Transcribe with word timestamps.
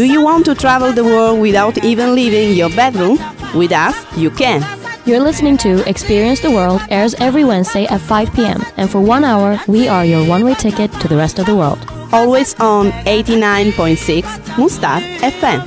Do 0.00 0.06
you 0.06 0.22
want 0.22 0.46
to 0.46 0.54
travel 0.54 0.94
the 0.94 1.04
world 1.04 1.40
without 1.42 1.84
even 1.84 2.14
leaving 2.14 2.56
your 2.56 2.70
bedroom? 2.70 3.18
With 3.54 3.70
us, 3.70 3.94
you 4.16 4.30
can. 4.30 4.64
You're 5.04 5.20
listening 5.20 5.58
to 5.58 5.86
Experience 5.86 6.40
the 6.40 6.50
World 6.50 6.80
airs 6.88 7.12
every 7.16 7.44
Wednesday 7.44 7.84
at 7.84 8.00
5 8.00 8.32
p.m. 8.32 8.64
And 8.78 8.88
for 8.88 9.02
one 9.02 9.24
hour, 9.24 9.60
we 9.68 9.88
are 9.88 10.06
your 10.06 10.26
one-way 10.26 10.54
ticket 10.54 10.90
to 11.02 11.06
the 11.06 11.18
rest 11.18 11.38
of 11.38 11.44
the 11.44 11.54
world. 11.54 11.78
Always 12.12 12.58
on 12.60 12.92
89.6 13.04 14.56
Mustard 14.56 15.02
FM. 15.20 15.60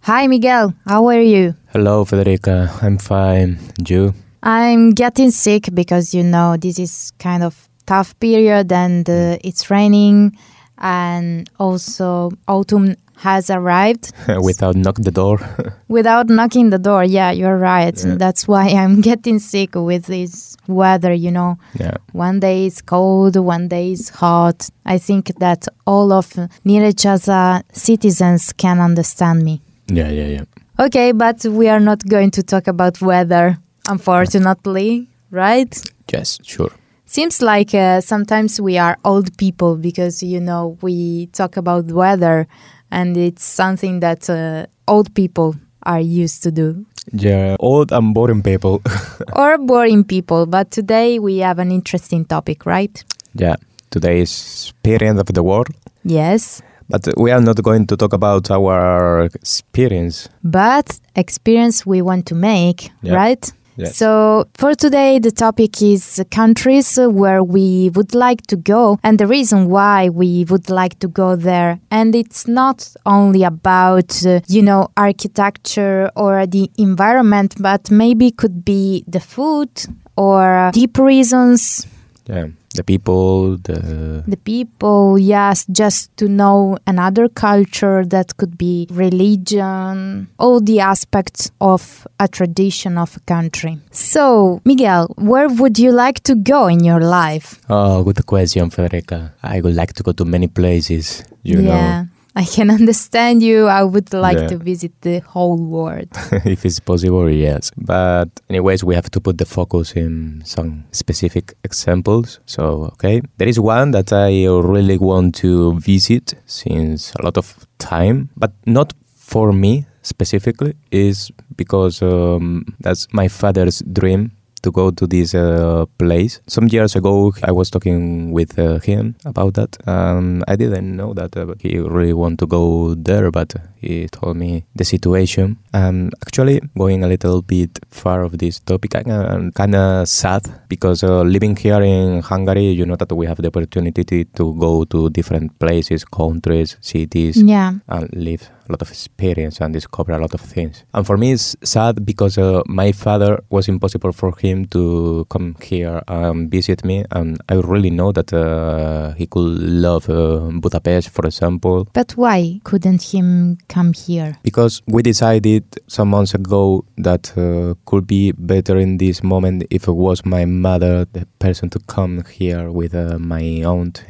Hi, 0.00 0.26
Miguel. 0.28 0.72
How 0.86 1.06
are 1.08 1.20
you? 1.20 1.56
Hello, 1.74 2.06
Federica. 2.06 2.82
I'm 2.82 2.96
fine. 2.96 3.58
And 3.76 3.90
you? 3.90 4.14
I'm 4.42 4.90
getting 4.90 5.30
sick 5.30 5.68
because 5.74 6.14
you 6.14 6.22
know 6.22 6.56
this 6.56 6.78
is 6.78 7.12
kind 7.18 7.42
of 7.42 7.68
tough 7.86 8.18
period 8.20 8.72
and 8.72 9.08
uh, 9.08 9.36
it's 9.44 9.70
raining 9.70 10.36
and 10.78 11.48
also 11.58 12.30
autumn 12.48 12.96
has 13.16 13.50
arrived 13.50 14.12
Without 14.42 14.76
knock 14.76 14.96
the 14.96 15.10
door. 15.10 15.38
without 15.88 16.28
knocking 16.30 16.70
the 16.70 16.78
door. 16.78 17.04
Yeah, 17.04 17.30
you're 17.32 17.58
right. 17.58 17.94
Yeah. 18.02 18.14
That's 18.14 18.48
why 18.48 18.68
I'm 18.68 19.00
getting 19.10 19.38
sick 19.38 19.74
with 19.74 20.06
this 20.06 20.56
weather, 20.66 21.12
you 21.12 21.30
know. 21.30 21.58
yeah. 21.74 21.96
One 22.12 22.40
day 22.40 22.64
it's 22.66 22.80
cold, 22.80 23.36
one 23.36 23.68
day 23.68 23.92
it's 23.92 24.08
hot. 24.08 24.70
I 24.86 24.96
think 24.96 25.38
that 25.38 25.68
all 25.86 26.12
of 26.12 26.28
Nyíregyháza 26.64 27.62
citizens 27.72 28.54
can 28.54 28.80
understand 28.80 29.42
me. 29.42 29.60
Yeah, 29.88 30.08
yeah, 30.08 30.26
yeah. 30.26 30.44
Okay, 30.78 31.12
but 31.12 31.44
we 31.44 31.68
are 31.68 31.80
not 31.80 32.02
going 32.08 32.30
to 32.30 32.42
talk 32.42 32.66
about 32.68 33.02
weather, 33.02 33.58
unfortunately, 33.88 35.08
right? 35.30 35.72
Yes, 36.12 36.38
sure. 36.42 36.70
Seems 37.06 37.42
like 37.42 37.74
uh, 37.74 38.00
sometimes 38.00 38.60
we 38.60 38.78
are 38.78 38.96
old 39.04 39.36
people 39.36 39.76
because, 39.76 40.22
you 40.22 40.40
know, 40.40 40.78
we 40.80 41.26
talk 41.32 41.56
about 41.56 41.86
weather 41.86 42.46
and 42.90 43.16
it's 43.16 43.44
something 43.44 44.00
that 44.00 44.30
uh, 44.30 44.66
old 44.86 45.12
people 45.14 45.56
are 45.84 46.00
used 46.00 46.42
to 46.44 46.50
do. 46.52 46.84
Yeah, 47.12 47.56
old 47.58 47.90
and 47.92 48.14
boring 48.14 48.42
people. 48.42 48.82
or 49.34 49.58
boring 49.58 50.04
people. 50.04 50.46
But 50.46 50.70
today 50.70 51.18
we 51.18 51.38
have 51.38 51.58
an 51.58 51.72
interesting 51.72 52.24
topic, 52.24 52.64
right? 52.66 53.02
yeah. 53.34 53.56
Today 53.90 54.20
is 54.20 54.30
experience 54.72 55.18
of 55.18 55.26
the 55.26 55.42
world. 55.42 55.66
Yes. 56.04 56.62
But 56.88 57.08
we 57.16 57.32
are 57.32 57.40
not 57.40 57.60
going 57.60 57.88
to 57.88 57.96
talk 57.96 58.12
about 58.12 58.48
our 58.52 59.22
experience. 59.34 60.28
But 60.44 61.00
experience 61.16 61.84
we 61.84 62.00
want 62.00 62.26
to 62.26 62.36
make, 62.36 62.90
Yeah. 63.02 63.14
right? 63.14 63.52
So, 63.88 64.46
for 64.54 64.74
today, 64.74 65.18
the 65.18 65.30
topic 65.30 65.80
is 65.82 66.22
countries 66.30 66.98
where 66.98 67.42
we 67.42 67.90
would 67.94 68.14
like 68.14 68.42
to 68.48 68.56
go 68.56 68.98
and 69.02 69.18
the 69.18 69.26
reason 69.26 69.68
why 69.68 70.08
we 70.08 70.44
would 70.44 70.68
like 70.70 70.98
to 71.00 71.08
go 71.08 71.36
there. 71.36 71.80
And 71.90 72.14
it's 72.14 72.46
not 72.46 72.92
only 73.06 73.42
about, 73.44 74.24
uh, 74.26 74.40
you 74.48 74.62
know, 74.62 74.88
architecture 74.96 76.10
or 76.16 76.46
the 76.46 76.70
environment, 76.78 77.54
but 77.58 77.90
maybe 77.90 78.30
could 78.30 78.64
be 78.64 79.04
the 79.06 79.20
food 79.20 79.70
or 80.16 80.70
deep 80.72 80.98
reasons, 80.98 81.86
Yeah. 82.30 82.46
The 82.74 82.84
people, 82.84 83.56
the 83.56 84.22
the 84.28 84.36
people, 84.36 85.18
yes, 85.18 85.66
just 85.66 86.16
to 86.18 86.28
know 86.28 86.78
another 86.86 87.28
culture 87.28 88.06
that 88.06 88.36
could 88.36 88.56
be 88.56 88.86
religion, 88.90 90.28
all 90.38 90.60
the 90.60 90.78
aspects 90.78 91.50
of 91.60 92.06
a 92.20 92.28
tradition 92.28 92.96
of 92.96 93.16
a 93.16 93.20
country. 93.26 93.78
So, 93.90 94.60
Miguel, 94.64 95.08
where 95.18 95.48
would 95.48 95.80
you 95.80 95.90
like 95.90 96.20
to 96.30 96.36
go 96.36 96.68
in 96.68 96.84
your 96.84 97.00
life? 97.00 97.58
Oh, 97.68 98.04
good 98.04 98.24
question, 98.24 98.70
Federica. 98.70 99.32
I 99.42 99.60
would 99.60 99.74
like 99.74 99.92
to 99.94 100.04
go 100.04 100.12
to 100.12 100.24
many 100.24 100.46
places, 100.46 101.24
you 101.42 101.62
yeah. 101.62 102.06
I 102.40 102.44
can 102.44 102.70
understand 102.80 103.42
you. 103.42 103.66
I 103.68 103.82
would 103.92 104.12
like 104.14 104.38
Yeah. 104.38 104.48
to 104.48 104.56
visit 104.56 104.92
the 105.02 105.18
whole 105.32 105.58
world. 105.76 106.08
if 106.54 106.64
it's 106.64 106.80
possible, 106.80 107.28
yes. 107.30 107.70
But 107.76 108.28
anyways, 108.48 108.82
we 108.88 108.94
have 108.94 109.10
to 109.10 109.20
put 109.20 109.36
the 109.36 109.44
focus 109.44 109.92
in 110.04 110.42
some 110.44 110.84
specific 110.92 111.52
examples. 111.64 112.40
So, 112.46 112.62
okay. 112.94 113.20
There 113.38 113.48
is 113.48 113.58
one 113.60 113.90
that 113.92 114.12
I 114.12 114.46
really 114.48 114.96
want 114.98 115.34
to 115.44 115.78
visit 115.80 116.34
since 116.46 117.12
a 117.18 117.22
lot 117.26 117.36
of 117.36 117.46
time, 117.78 118.30
but 118.36 118.52
not 118.66 118.94
for 119.16 119.52
me 119.52 119.84
specifically, 120.02 120.72
is 120.90 121.30
because 121.56 122.00
um, 122.02 122.64
that's 122.80 123.06
my 123.12 123.28
father's 123.28 123.82
dream 123.92 124.30
to 124.62 124.70
go 124.70 124.90
to 124.90 125.06
this 125.06 125.34
uh, 125.34 125.86
place. 125.98 126.40
Some 126.46 126.68
years 126.68 126.96
ago, 126.96 127.32
I 127.42 127.52
was 127.52 127.70
talking 127.70 128.32
with 128.32 128.58
uh, 128.58 128.78
him 128.80 129.16
about 129.24 129.54
that. 129.54 129.76
Um, 129.88 130.44
I 130.48 130.56
didn't 130.56 130.96
know 130.96 131.14
that 131.14 131.36
uh, 131.36 131.54
he 131.60 131.78
really 131.78 132.12
want 132.12 132.38
to 132.40 132.46
go 132.46 132.94
there, 132.94 133.30
but 133.30 133.54
he 133.76 134.08
told 134.08 134.36
me 134.36 134.64
the 134.74 134.84
situation. 134.84 135.58
Um, 135.72 136.10
actually, 136.26 136.60
going 136.76 137.04
a 137.04 137.08
little 137.08 137.42
bit 137.42 137.78
far 137.90 138.22
of 138.22 138.38
this 138.38 138.60
topic, 138.60 138.94
I'm 138.94 139.52
kind 139.52 139.74
of 139.74 140.08
sad 140.08 140.42
because 140.68 141.02
uh, 141.02 141.22
living 141.22 141.56
here 141.56 141.82
in 141.82 142.22
Hungary, 142.22 142.70
you 142.70 142.86
know 142.86 142.96
that 142.96 143.12
we 143.12 143.26
have 143.26 143.38
the 143.38 143.48
opportunity 143.48 144.04
to, 144.04 144.24
to 144.24 144.54
go 144.54 144.84
to 144.84 145.10
different 145.10 145.58
places, 145.58 146.04
countries, 146.04 146.76
cities, 146.80 147.42
yeah. 147.42 147.74
and 147.88 148.08
live 148.12 148.50
a 148.70 148.72
lot 148.72 148.82
of 148.82 148.90
experience 148.90 149.60
and 149.60 149.74
discover 149.74 150.12
a 150.12 150.18
lot 150.18 150.32
of 150.34 150.40
things. 150.40 150.84
And 150.94 151.04
for 151.06 151.16
me, 151.16 151.32
it's 151.32 151.56
sad 151.64 152.06
because 152.06 152.38
uh, 152.38 152.62
my 152.66 152.92
father 152.92 153.42
was 153.50 153.68
impossible 153.68 154.12
for 154.12 154.30
him 154.38 154.66
to 154.66 155.26
come 155.28 155.56
here 155.62 156.02
and 156.08 156.50
visit 156.50 156.84
me, 156.84 157.04
and 157.10 157.38
I 157.48 157.54
really 157.54 157.90
know 157.90 158.12
that 158.12 158.32
uh, 158.32 159.12
he 159.14 159.26
could 159.26 159.58
love 159.86 160.08
uh, 160.08 160.50
Budapest, 160.60 161.10
for 161.10 161.26
example, 161.26 161.88
But 161.92 162.12
why 162.16 162.60
couldn't 162.64 163.02
him 163.02 163.58
come 163.68 163.92
here? 163.92 164.38
because 164.42 164.82
we 164.86 165.02
decided 165.02 165.64
some 165.88 166.08
months 166.10 166.34
ago 166.34 166.84
that 166.96 167.32
uh, 167.36 167.74
could 167.86 168.06
be 168.06 168.32
better 168.32 168.76
in 168.78 168.98
this 168.98 169.22
moment 169.22 169.64
if 169.70 169.88
it 169.88 169.92
was 169.92 170.24
my 170.24 170.44
mother, 170.44 171.06
the 171.12 171.26
person 171.38 171.68
to 171.70 171.78
come 171.86 172.22
here 172.30 172.70
with 172.70 172.94
uh, 172.94 173.18
my 173.18 173.42
aunt 173.64 174.04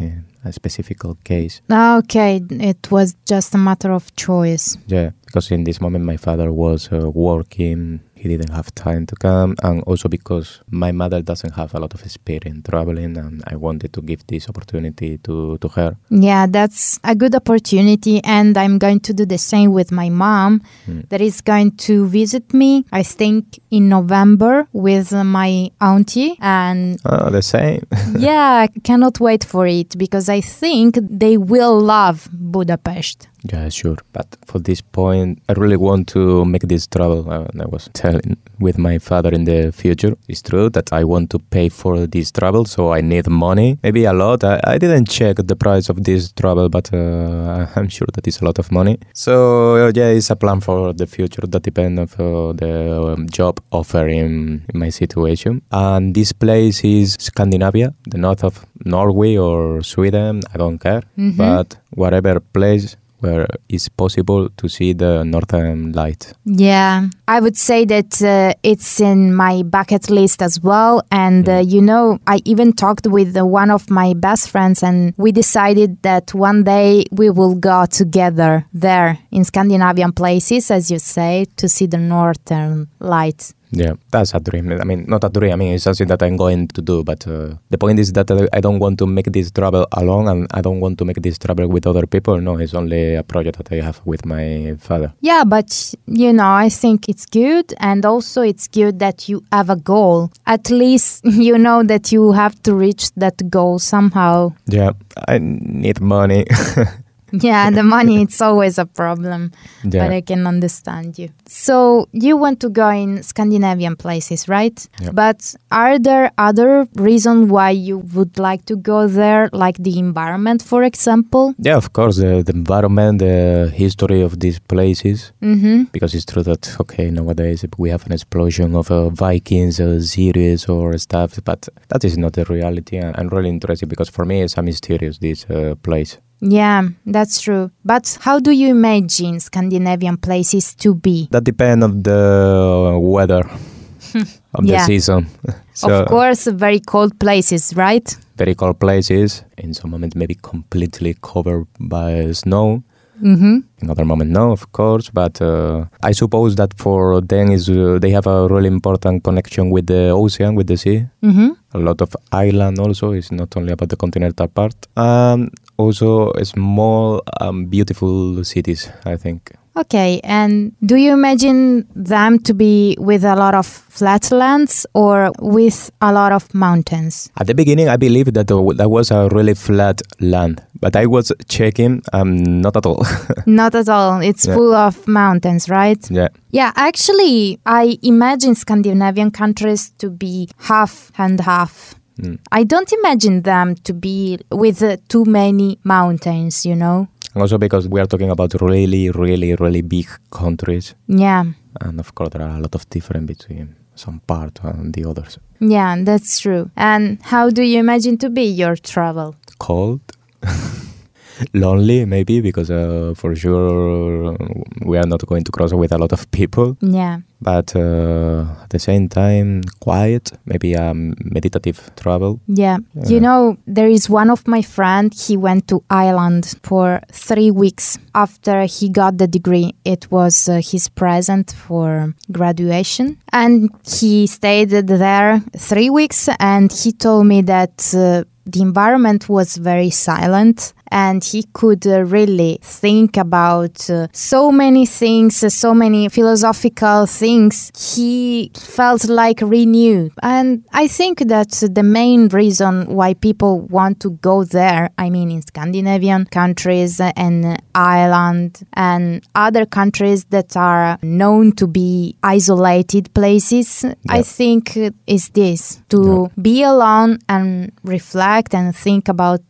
a 0.45 0.53
specific 0.53 0.99
case. 1.25 1.61
Okay, 1.71 2.41
it 2.51 2.91
was 2.91 3.15
just 3.27 3.55
a 3.55 3.59
matter 3.59 3.93
of 3.93 4.15
choice. 4.17 4.77
Yeah, 4.87 5.11
because 5.27 5.51
in 5.51 5.65
this 5.65 5.81
moment 5.81 6.05
my 6.05 6.17
father 6.17 6.53
was 6.53 6.89
uh, 6.93 7.11
working, 7.11 8.01
he 8.21 8.29
didn't 8.29 8.53
have 8.59 8.69
time 8.75 9.07
to 9.07 9.15
come, 9.17 9.51
and 9.63 9.83
also 9.91 10.09
because 10.09 10.61
my 10.71 10.93
mother 10.93 11.21
doesn't 11.31 11.55
have 11.61 11.75
a 11.75 11.81
lot 11.81 11.95
of 11.95 12.01
experience 12.05 12.61
traveling, 12.69 13.17
and 13.17 13.43
I 13.53 13.57
wanted 13.57 13.91
to 13.95 14.01
give 14.03 14.27
this 14.27 14.49
opportunity 14.49 15.19
to, 15.27 15.57
to 15.63 15.69
her. 15.77 15.97
Yeah, 16.11 16.47
that's 16.47 17.01
a 17.03 17.15
good 17.15 17.35
opportunity, 17.35 18.23
and 18.25 18.57
I'm 18.63 18.79
going 18.79 19.01
to 19.01 19.13
do 19.15 19.25
the 19.25 19.39
same 19.39 19.73
with 19.73 19.91
my 19.93 20.09
mom 20.11 20.61
Mm. 20.89 21.09
that 21.11 21.21
is 21.21 21.41
going 21.41 21.71
to 21.89 22.07
visit 22.09 22.53
me, 22.53 22.85
I 22.93 23.03
think, 23.03 23.59
in 23.71 23.89
November 23.89 24.67
with 24.73 25.13
my 25.13 25.71
auntie. 25.81 26.37
And 26.41 26.99
Oh, 27.05 27.31
the 27.31 27.43
same. 27.43 27.83
yeah, 28.19 28.67
I 28.67 28.69
cannot 28.85 29.21
wait 29.21 29.45
for 29.45 29.67
it 29.67 29.97
because 29.97 30.29
I 30.29 30.41
think 30.43 30.99
they 31.23 31.37
will 31.37 31.79
love 31.81 32.29
Budapest. 32.33 33.29
Yeah, 33.53 33.69
sure. 33.71 33.97
But 34.12 34.37
for 34.47 34.59
this 34.59 34.81
point, 34.81 35.43
I 35.49 35.53
really 35.55 35.77
want 35.77 36.09
to 36.09 36.45
make 36.45 36.62
this 36.69 36.87
travel. 36.87 37.31
Uh, 37.31 37.47
I 37.61 37.67
was 37.67 37.89
telling 37.93 38.37
with 38.59 38.77
my 38.78 38.99
father 38.99 39.31
in 39.31 39.45
the 39.45 39.73
future. 39.73 40.15
It's 40.28 40.43
true 40.43 40.69
that 40.71 40.93
I 40.93 41.05
want 41.05 41.31
to 41.31 41.39
pay 41.39 41.69
for 41.71 42.06
this 42.06 42.31
travel, 42.31 42.65
so 42.67 42.93
I 42.93 43.01
need 43.01 43.28
money, 43.28 43.78
maybe 43.83 44.05
a 44.05 44.12
lot. 44.12 44.45
I, 44.45 44.61
I 44.65 44.78
didn't 44.78 45.09
check 45.09 45.37
the 45.37 45.56
price 45.56 45.89
of 45.89 46.05
this 46.05 46.33
travel, 46.33 46.69
but 46.69 46.93
uh, 46.93 47.67
I'm 47.77 47.89
sure 47.89 48.09
that 48.15 48.27
it's 48.27 48.41
a 48.41 48.45
lot 48.45 48.59
of 48.59 48.71
money. 48.71 48.99
So 49.15 49.77
uh, 49.87 49.93
yeah, 49.95 50.09
it's 50.09 50.31
a 50.31 50.37
plan 50.37 50.61
for 50.61 50.93
the 50.93 51.07
future 51.07 51.47
that 51.47 51.62
depends 51.62 51.99
of 52.01 52.21
uh, 52.21 52.53
the 52.53 53.15
um, 53.15 53.28
job 53.31 53.61
offer 53.72 54.07
in, 54.07 54.65
in 54.72 54.78
my 54.78 54.91
situation. 54.91 55.62
And 55.72 56.15
this 56.15 56.33
place 56.33 56.84
is 56.84 57.16
Scandinavia, 57.19 57.95
the 58.07 58.19
north 58.19 58.45
of 58.45 58.66
Norway 58.84 59.37
or 59.37 59.83
Sweden. 59.83 60.41
I 60.54 60.59
don't 60.59 60.78
care, 60.78 61.03
Mhm. 61.19 61.37
but 61.37 61.77
whatever 61.95 62.41
place 62.41 62.97
where 63.21 63.47
it's 63.69 63.89
possible 63.89 64.49
to 64.57 64.69
see 64.69 64.93
the 64.93 65.25
northern 65.25 65.93
light. 65.93 66.33
Yeah, 66.45 67.09
I 67.28 67.41
would 67.41 67.57
say 67.57 67.84
that 67.87 68.21
uh, 68.22 68.55
it's 68.63 69.01
in 69.01 69.34
my 69.34 69.63
bucket 69.63 70.11
list 70.11 70.43
as 70.43 70.61
well. 70.61 71.03
And, 71.11 71.49
uh, 71.49 71.59
you 71.59 71.81
know, 71.81 72.19
I 72.27 72.41
even 72.45 72.72
talked 72.72 73.07
with 73.07 73.37
uh, 73.37 73.47
one 73.47 73.71
of 73.71 73.91
my 73.91 74.15
best 74.15 74.51
friends, 74.51 74.83
and 74.83 75.15
we 75.17 75.33
decided 75.33 76.03
that 76.03 76.34
one 76.34 76.65
day 76.65 77.05
we 77.13 77.31
will 77.31 77.55
go 77.55 77.87
together 77.87 78.67
there 78.72 79.19
in 79.31 79.45
Scandinavian 79.45 80.13
places, 80.13 80.71
as 80.71 80.91
you 80.91 80.99
say, 80.99 81.47
to 81.57 81.69
see 81.69 81.87
the 81.87 81.99
northern 81.99 82.89
lights. 82.99 83.55
Yeah, 83.72 83.95
that's 84.11 84.34
a 84.34 84.41
dream. 84.41 84.72
I 84.72 84.84
mean, 84.84 85.05
not 85.07 85.25
a 85.25 85.28
dream. 85.28 85.53
I 85.53 85.57
mean, 85.57 85.75
it's 85.75 85.84
something 85.84 86.09
that 86.09 86.22
I'm 86.22 86.37
going 86.37 86.69
to 86.69 86.83
do. 86.83 87.05
But 87.05 87.27
uh, 87.27 87.55
the 87.71 87.78
point 87.78 87.99
is 87.99 88.13
that 88.13 88.31
I 88.53 88.61
don't 88.61 88.78
want 88.78 88.99
to 88.99 89.07
make 89.07 89.33
this 89.33 89.51
travel 89.51 89.87
alone, 89.93 90.28
and 90.28 90.47
I 90.53 90.61
don't 90.61 90.81
want 90.81 90.99
to 90.99 91.05
make 91.05 91.22
this 91.22 91.39
travel 91.39 91.69
with 91.69 91.87
other 91.87 92.07
people. 92.07 92.41
No, 92.41 92.59
it's 92.59 92.75
only 92.75 93.15
a 93.15 93.22
project 93.22 93.59
that 93.59 93.72
I 93.72 93.81
have 93.84 94.01
with 94.05 94.25
my 94.27 94.75
father. 94.81 95.13
Yeah, 95.21 95.45
but 95.45 95.95
you 96.07 96.33
know, 96.33 96.51
I 96.51 96.69
think 96.69 97.09
it's 97.09 97.27
good, 97.27 97.72
and 97.78 98.05
also 98.05 98.43
it's 98.43 98.67
good 98.67 98.99
that 98.99 99.28
you 99.28 99.45
have 99.53 99.71
a 99.71 99.77
goal. 99.77 100.31
At 100.47 100.71
least 100.71 101.25
you 101.25 101.57
know 101.57 101.83
that 101.84 102.11
you 102.11 102.33
have 102.33 102.61
to 102.65 102.75
reach 102.75 103.13
that 103.16 103.49
goal 103.51 103.78
somehow. 103.78 104.53
Yeah, 104.66 104.93
I 105.28 105.39
need 105.39 106.01
money. 106.01 106.47
yeah, 107.32 107.71
the 107.71 107.82
money 107.97 108.22
it's 108.22 108.41
always 108.41 108.78
a 108.78 108.86
problem, 108.86 109.53
yeah. 109.84 110.04
but 110.04 110.12
I 110.12 110.21
can 110.21 110.47
understand 110.47 111.18
you. 111.18 111.30
So 111.47 112.09
you 112.12 112.36
want 112.36 112.60
to 112.60 112.68
go 112.68 112.88
in 112.91 113.22
Scandinavian 113.22 113.97
places, 113.97 114.48
right? 114.48 114.88
Yeah. 115.00 115.10
But 115.12 115.54
are 115.71 115.98
there 115.98 116.32
other 116.38 116.86
reasons 116.94 117.50
why 117.50 117.71
you 117.71 117.98
would 118.15 118.38
like 118.38 118.66
to 118.66 118.77
go 118.77 119.06
there, 119.06 119.48
like 119.53 119.78
the 119.78 119.98
environment, 119.98 120.62
for 120.62 120.82
example? 120.82 121.54
Yeah, 121.59 121.77
of 121.77 121.92
course, 121.92 122.16
the, 122.16 122.42
the 122.42 122.53
environment, 122.53 123.18
the 123.18 123.72
history 123.74 124.22
of 124.22 124.41
these 124.41 124.59
places. 124.59 125.32
Mm-hmm. 125.42 125.84
Because 125.92 126.15
it's 126.15 126.24
true 126.24 126.42
that 126.42 126.77
okay, 126.80 127.10
nowadays 127.10 127.65
we 127.78 127.91
have 127.91 128.06
an 128.06 128.12
explosion 128.12 128.74
of 128.74 128.91
uh, 128.91 129.09
Vikings 129.10 129.80
uh, 129.80 130.00
series 130.00 130.68
or 130.68 130.97
stuff, 130.98 131.38
but 131.44 131.68
that 131.88 132.04
is 132.04 132.16
not 132.18 132.32
the 132.34 132.44
reality. 132.44 132.97
And 132.97 133.16
I'm 133.16 133.28
really 133.28 133.48
interested 133.48 133.88
because 133.88 134.09
for 134.09 134.24
me 134.24 134.42
it's 134.42 134.56
a 134.56 134.62
mysterious 134.62 135.18
this 135.18 135.47
uh, 135.50 135.74
place. 135.82 136.18
Yeah, 136.41 136.89
that's 137.07 137.41
true. 137.41 137.71
But 137.84 138.19
how 138.22 138.39
do 138.41 138.51
you 138.51 138.69
imagine 138.69 139.41
Scandinavian 139.41 140.16
places 140.16 140.75
to 140.77 140.95
be? 140.95 141.28
That 141.31 141.45
depends 141.45 141.84
on 141.84 142.03
the 142.03 142.98
weather 143.01 143.45
of 144.54 144.65
Yeah. 144.65 144.78
the 144.78 144.84
season. 144.87 145.27
so 145.75 145.89
of 146.03 146.09
course, 146.09 146.47
very 146.47 146.81
cold 146.81 147.19
places, 147.19 147.75
right? 147.77 148.16
very 148.37 148.54
cold 148.54 148.78
places. 148.81 149.45
In 149.59 149.75
some 149.75 149.91
moments, 149.91 150.16
maybe 150.16 150.34
completely 150.41 151.15
covered 151.21 151.66
by 151.78 152.33
snow. 152.33 152.83
Mm-hmm. 153.22 153.59
In 153.83 153.91
other 153.91 154.07
moment, 154.07 154.31
no, 154.31 154.51
of 154.53 154.72
course. 154.72 155.10
But 155.13 155.42
uh, 155.42 155.84
I 156.03 156.13
suppose 156.13 156.57
that 156.57 156.72
for 156.78 157.21
them 157.21 157.51
is 157.51 157.69
uh, 157.69 157.98
they 158.01 158.10
have 158.13 158.27
a 158.27 158.48
really 158.48 158.69
important 158.69 159.25
connection 159.25 159.69
with 159.69 159.89
the 159.89 160.09
ocean, 160.09 160.54
with 160.54 160.69
the 160.69 160.78
sea. 160.78 161.04
Mm-hmm. 161.22 161.48
A 161.75 161.78
lot 161.78 162.01
of 162.01 162.16
island 162.33 162.78
also. 162.78 163.13
It's 163.13 163.31
not 163.31 163.54
only 163.59 163.72
about 163.72 163.91
the 163.91 163.97
continental 163.97 164.48
part. 164.48 164.75
Um, 164.97 165.51
also, 165.80 166.32
small, 166.44 167.22
um, 167.41 167.66
beautiful 167.66 168.44
cities. 168.44 168.91
I 169.04 169.16
think. 169.16 169.53
Okay, 169.77 170.21
and 170.24 170.72
do 170.84 170.97
you 170.97 171.12
imagine 171.12 171.86
them 171.94 172.38
to 172.41 172.53
be 172.53 172.97
with 172.98 173.24
a 173.24 173.36
lot 173.36 173.54
of 173.54 173.65
flatlands 173.66 174.84
or 174.94 175.30
with 175.41 175.91
a 176.00 176.12
lot 176.12 176.32
of 176.32 176.53
mountains? 176.53 177.30
At 177.38 177.47
the 177.47 177.54
beginning, 177.54 177.88
I 177.88 177.97
believe 177.97 178.32
that 178.34 178.48
that 178.48 178.88
was 178.88 179.10
a 179.12 179.28
really 179.30 179.54
flat 179.54 180.03
land, 180.21 180.60
but 180.80 180.97
I 180.97 181.06
was 181.06 181.32
checking, 181.48 182.03
um, 182.12 182.60
not 182.60 182.77
at 182.77 182.84
all. 182.84 183.06
Not 183.47 183.74
at 183.77 183.88
all. 183.88 184.21
It's 184.21 184.44
Yeah. 184.47 184.54
full 184.56 184.74
of 184.74 185.06
mountains, 185.06 185.68
right? 185.71 186.04
yeah, 186.10 186.28
Yeah, 186.50 186.72
actually, 186.74 187.60
I 187.65 187.97
imagine 188.03 188.56
Scandinavian 188.56 189.30
countries 189.30 189.92
to 189.98 190.10
be 190.10 190.48
half 190.59 191.12
and 191.16 191.41
half. 191.41 191.94
Mm. 192.21 192.39
I 192.53 192.65
don't 192.65 192.93
imagine 192.93 193.43
them 193.43 193.75
to 193.84 193.93
be 193.95 194.39
with 194.51 194.83
uh, 194.83 194.97
too 195.09 195.25
many 195.25 195.78
mountains, 195.84 196.65
you 196.67 196.75
know? 196.77 197.09
and 197.34 197.43
also 197.43 197.59
because 197.59 197.89
we 197.89 198.01
are 198.01 198.07
talking 198.07 198.31
about 198.31 198.55
really, 198.61 199.09
really, 199.11 199.55
really 199.55 199.83
big 199.83 200.09
countries, 200.31 200.95
Yeah. 201.07 201.45
and 201.81 202.01
of 202.01 202.15
course 202.15 202.31
there 202.33 202.43
are 202.43 202.57
a 202.57 202.61
lot 202.61 202.75
of 202.75 202.89
difference 202.91 203.27
between 203.27 203.77
some 203.95 204.21
part 204.27 204.59
and 204.65 204.93
the 204.95 205.05
others. 205.05 205.39
Yeah, 205.61 205.97
that's 206.05 206.41
true. 206.41 206.71
And 206.77 207.19
how 207.22 207.51
do 207.51 207.63
you 207.63 207.78
imagine 207.78 208.17
to 208.19 208.31
be 208.31 208.43
your 208.43 208.75
travel? 208.77 209.34
Cold, 209.59 210.01
lonely, 211.55 212.05
maybe 212.05 212.41
because 212.41 212.71
uh, 212.71 213.15
for 213.16 213.34
sure 213.37 214.37
we 214.84 214.99
are 214.99 215.07
not 215.07 215.25
going 215.27 215.45
to 215.45 215.53
cross 215.53 215.73
with 215.73 215.93
a 215.93 215.99
lot 215.99 216.13
of 216.13 216.31
people. 216.31 216.77
Yeah. 216.81 217.21
But 217.41 217.75
uh, 217.77 218.45
at 218.63 218.71
the 218.71 218.78
same 218.78 219.09
time 219.09 219.63
quiet 219.81 220.33
maybe 220.45 220.75
a 220.75 220.92
meditative 220.95 221.91
travel 221.97 222.41
Yeah. 222.47 222.78
You 223.09 223.21
know, 223.21 223.57
there 223.66 223.89
is 223.89 224.10
one 224.10 224.31
of 224.31 224.47
my 224.47 224.63
friend, 224.63 225.13
he 225.15 225.37
went 225.37 225.69
to 225.69 225.83
Ireland 225.89 226.54
for 226.63 227.01
3 227.13 227.51
weeks 227.51 227.98
after 228.15 228.65
he 228.65 228.89
got 228.89 229.19
the 229.19 229.27
degree. 229.27 229.75
It 229.84 230.10
was 230.10 230.48
uh, 230.48 230.60
his 230.63 230.89
present 230.89 231.53
for 231.53 232.15
graduation 232.31 233.19
and 233.33 233.71
he 233.84 234.27
stayed 234.27 234.71
there 234.71 235.41
3 235.57 235.91
weeks 235.91 236.28
and 236.39 236.72
he 236.72 236.92
told 236.92 237.27
me 237.27 237.42
that 237.42 237.95
uh, 237.95 238.25
the 238.47 238.60
environment 238.63 239.28
was 239.28 239.57
very 239.57 239.91
silent 239.91 240.72
and 240.91 241.22
he 241.22 241.45
could 241.53 241.87
uh, 241.87 242.03
really 242.04 242.59
think 242.63 243.16
about 243.16 243.89
uh, 243.91 244.09
so 244.13 244.51
many 244.51 244.87
things, 244.87 245.42
uh, 245.42 245.48
so 245.48 245.75
many 245.75 246.09
philosophical 246.09 247.07
things. 247.07 247.71
He 247.97 248.51
felt 248.54 249.09
like 249.09 249.41
renewed. 249.41 250.13
And 250.22 250.65
I 250.72 250.89
think 250.89 251.21
that 251.28 251.51
the 251.51 251.83
main 251.83 252.28
reason 252.28 252.87
why 252.87 253.15
people 253.15 253.60
want 253.60 254.01
to 254.01 254.10
go 254.10 254.45
there, 254.45 254.91
I 254.98 255.10
mean, 255.10 255.31
in 255.31 255.42
Scandinavian 255.42 256.26
countries 256.26 257.00
and 257.00 257.61
Ireland 257.75 258.66
and 258.73 259.23
other 259.35 259.66
countries 259.66 260.25
that 260.26 260.57
are 260.57 260.99
known 261.02 261.52
to 261.52 261.66
be 261.66 262.16
isolated 262.23 263.12
places, 263.14 263.85
I 264.09 264.23
think 264.23 264.76
is 265.07 265.28
this 265.31 265.83
to 265.90 266.31
be 266.40 266.62
alone 266.62 267.19
and 267.28 267.73
reflect 267.85 268.54
and 268.54 268.75
think 268.75 269.09
about 269.09 269.40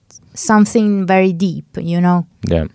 something 0.40 1.06
very 1.06 1.32
deep, 1.32 1.66
you 1.76 2.00
know? 2.00 2.26
yeah 2.46 2.66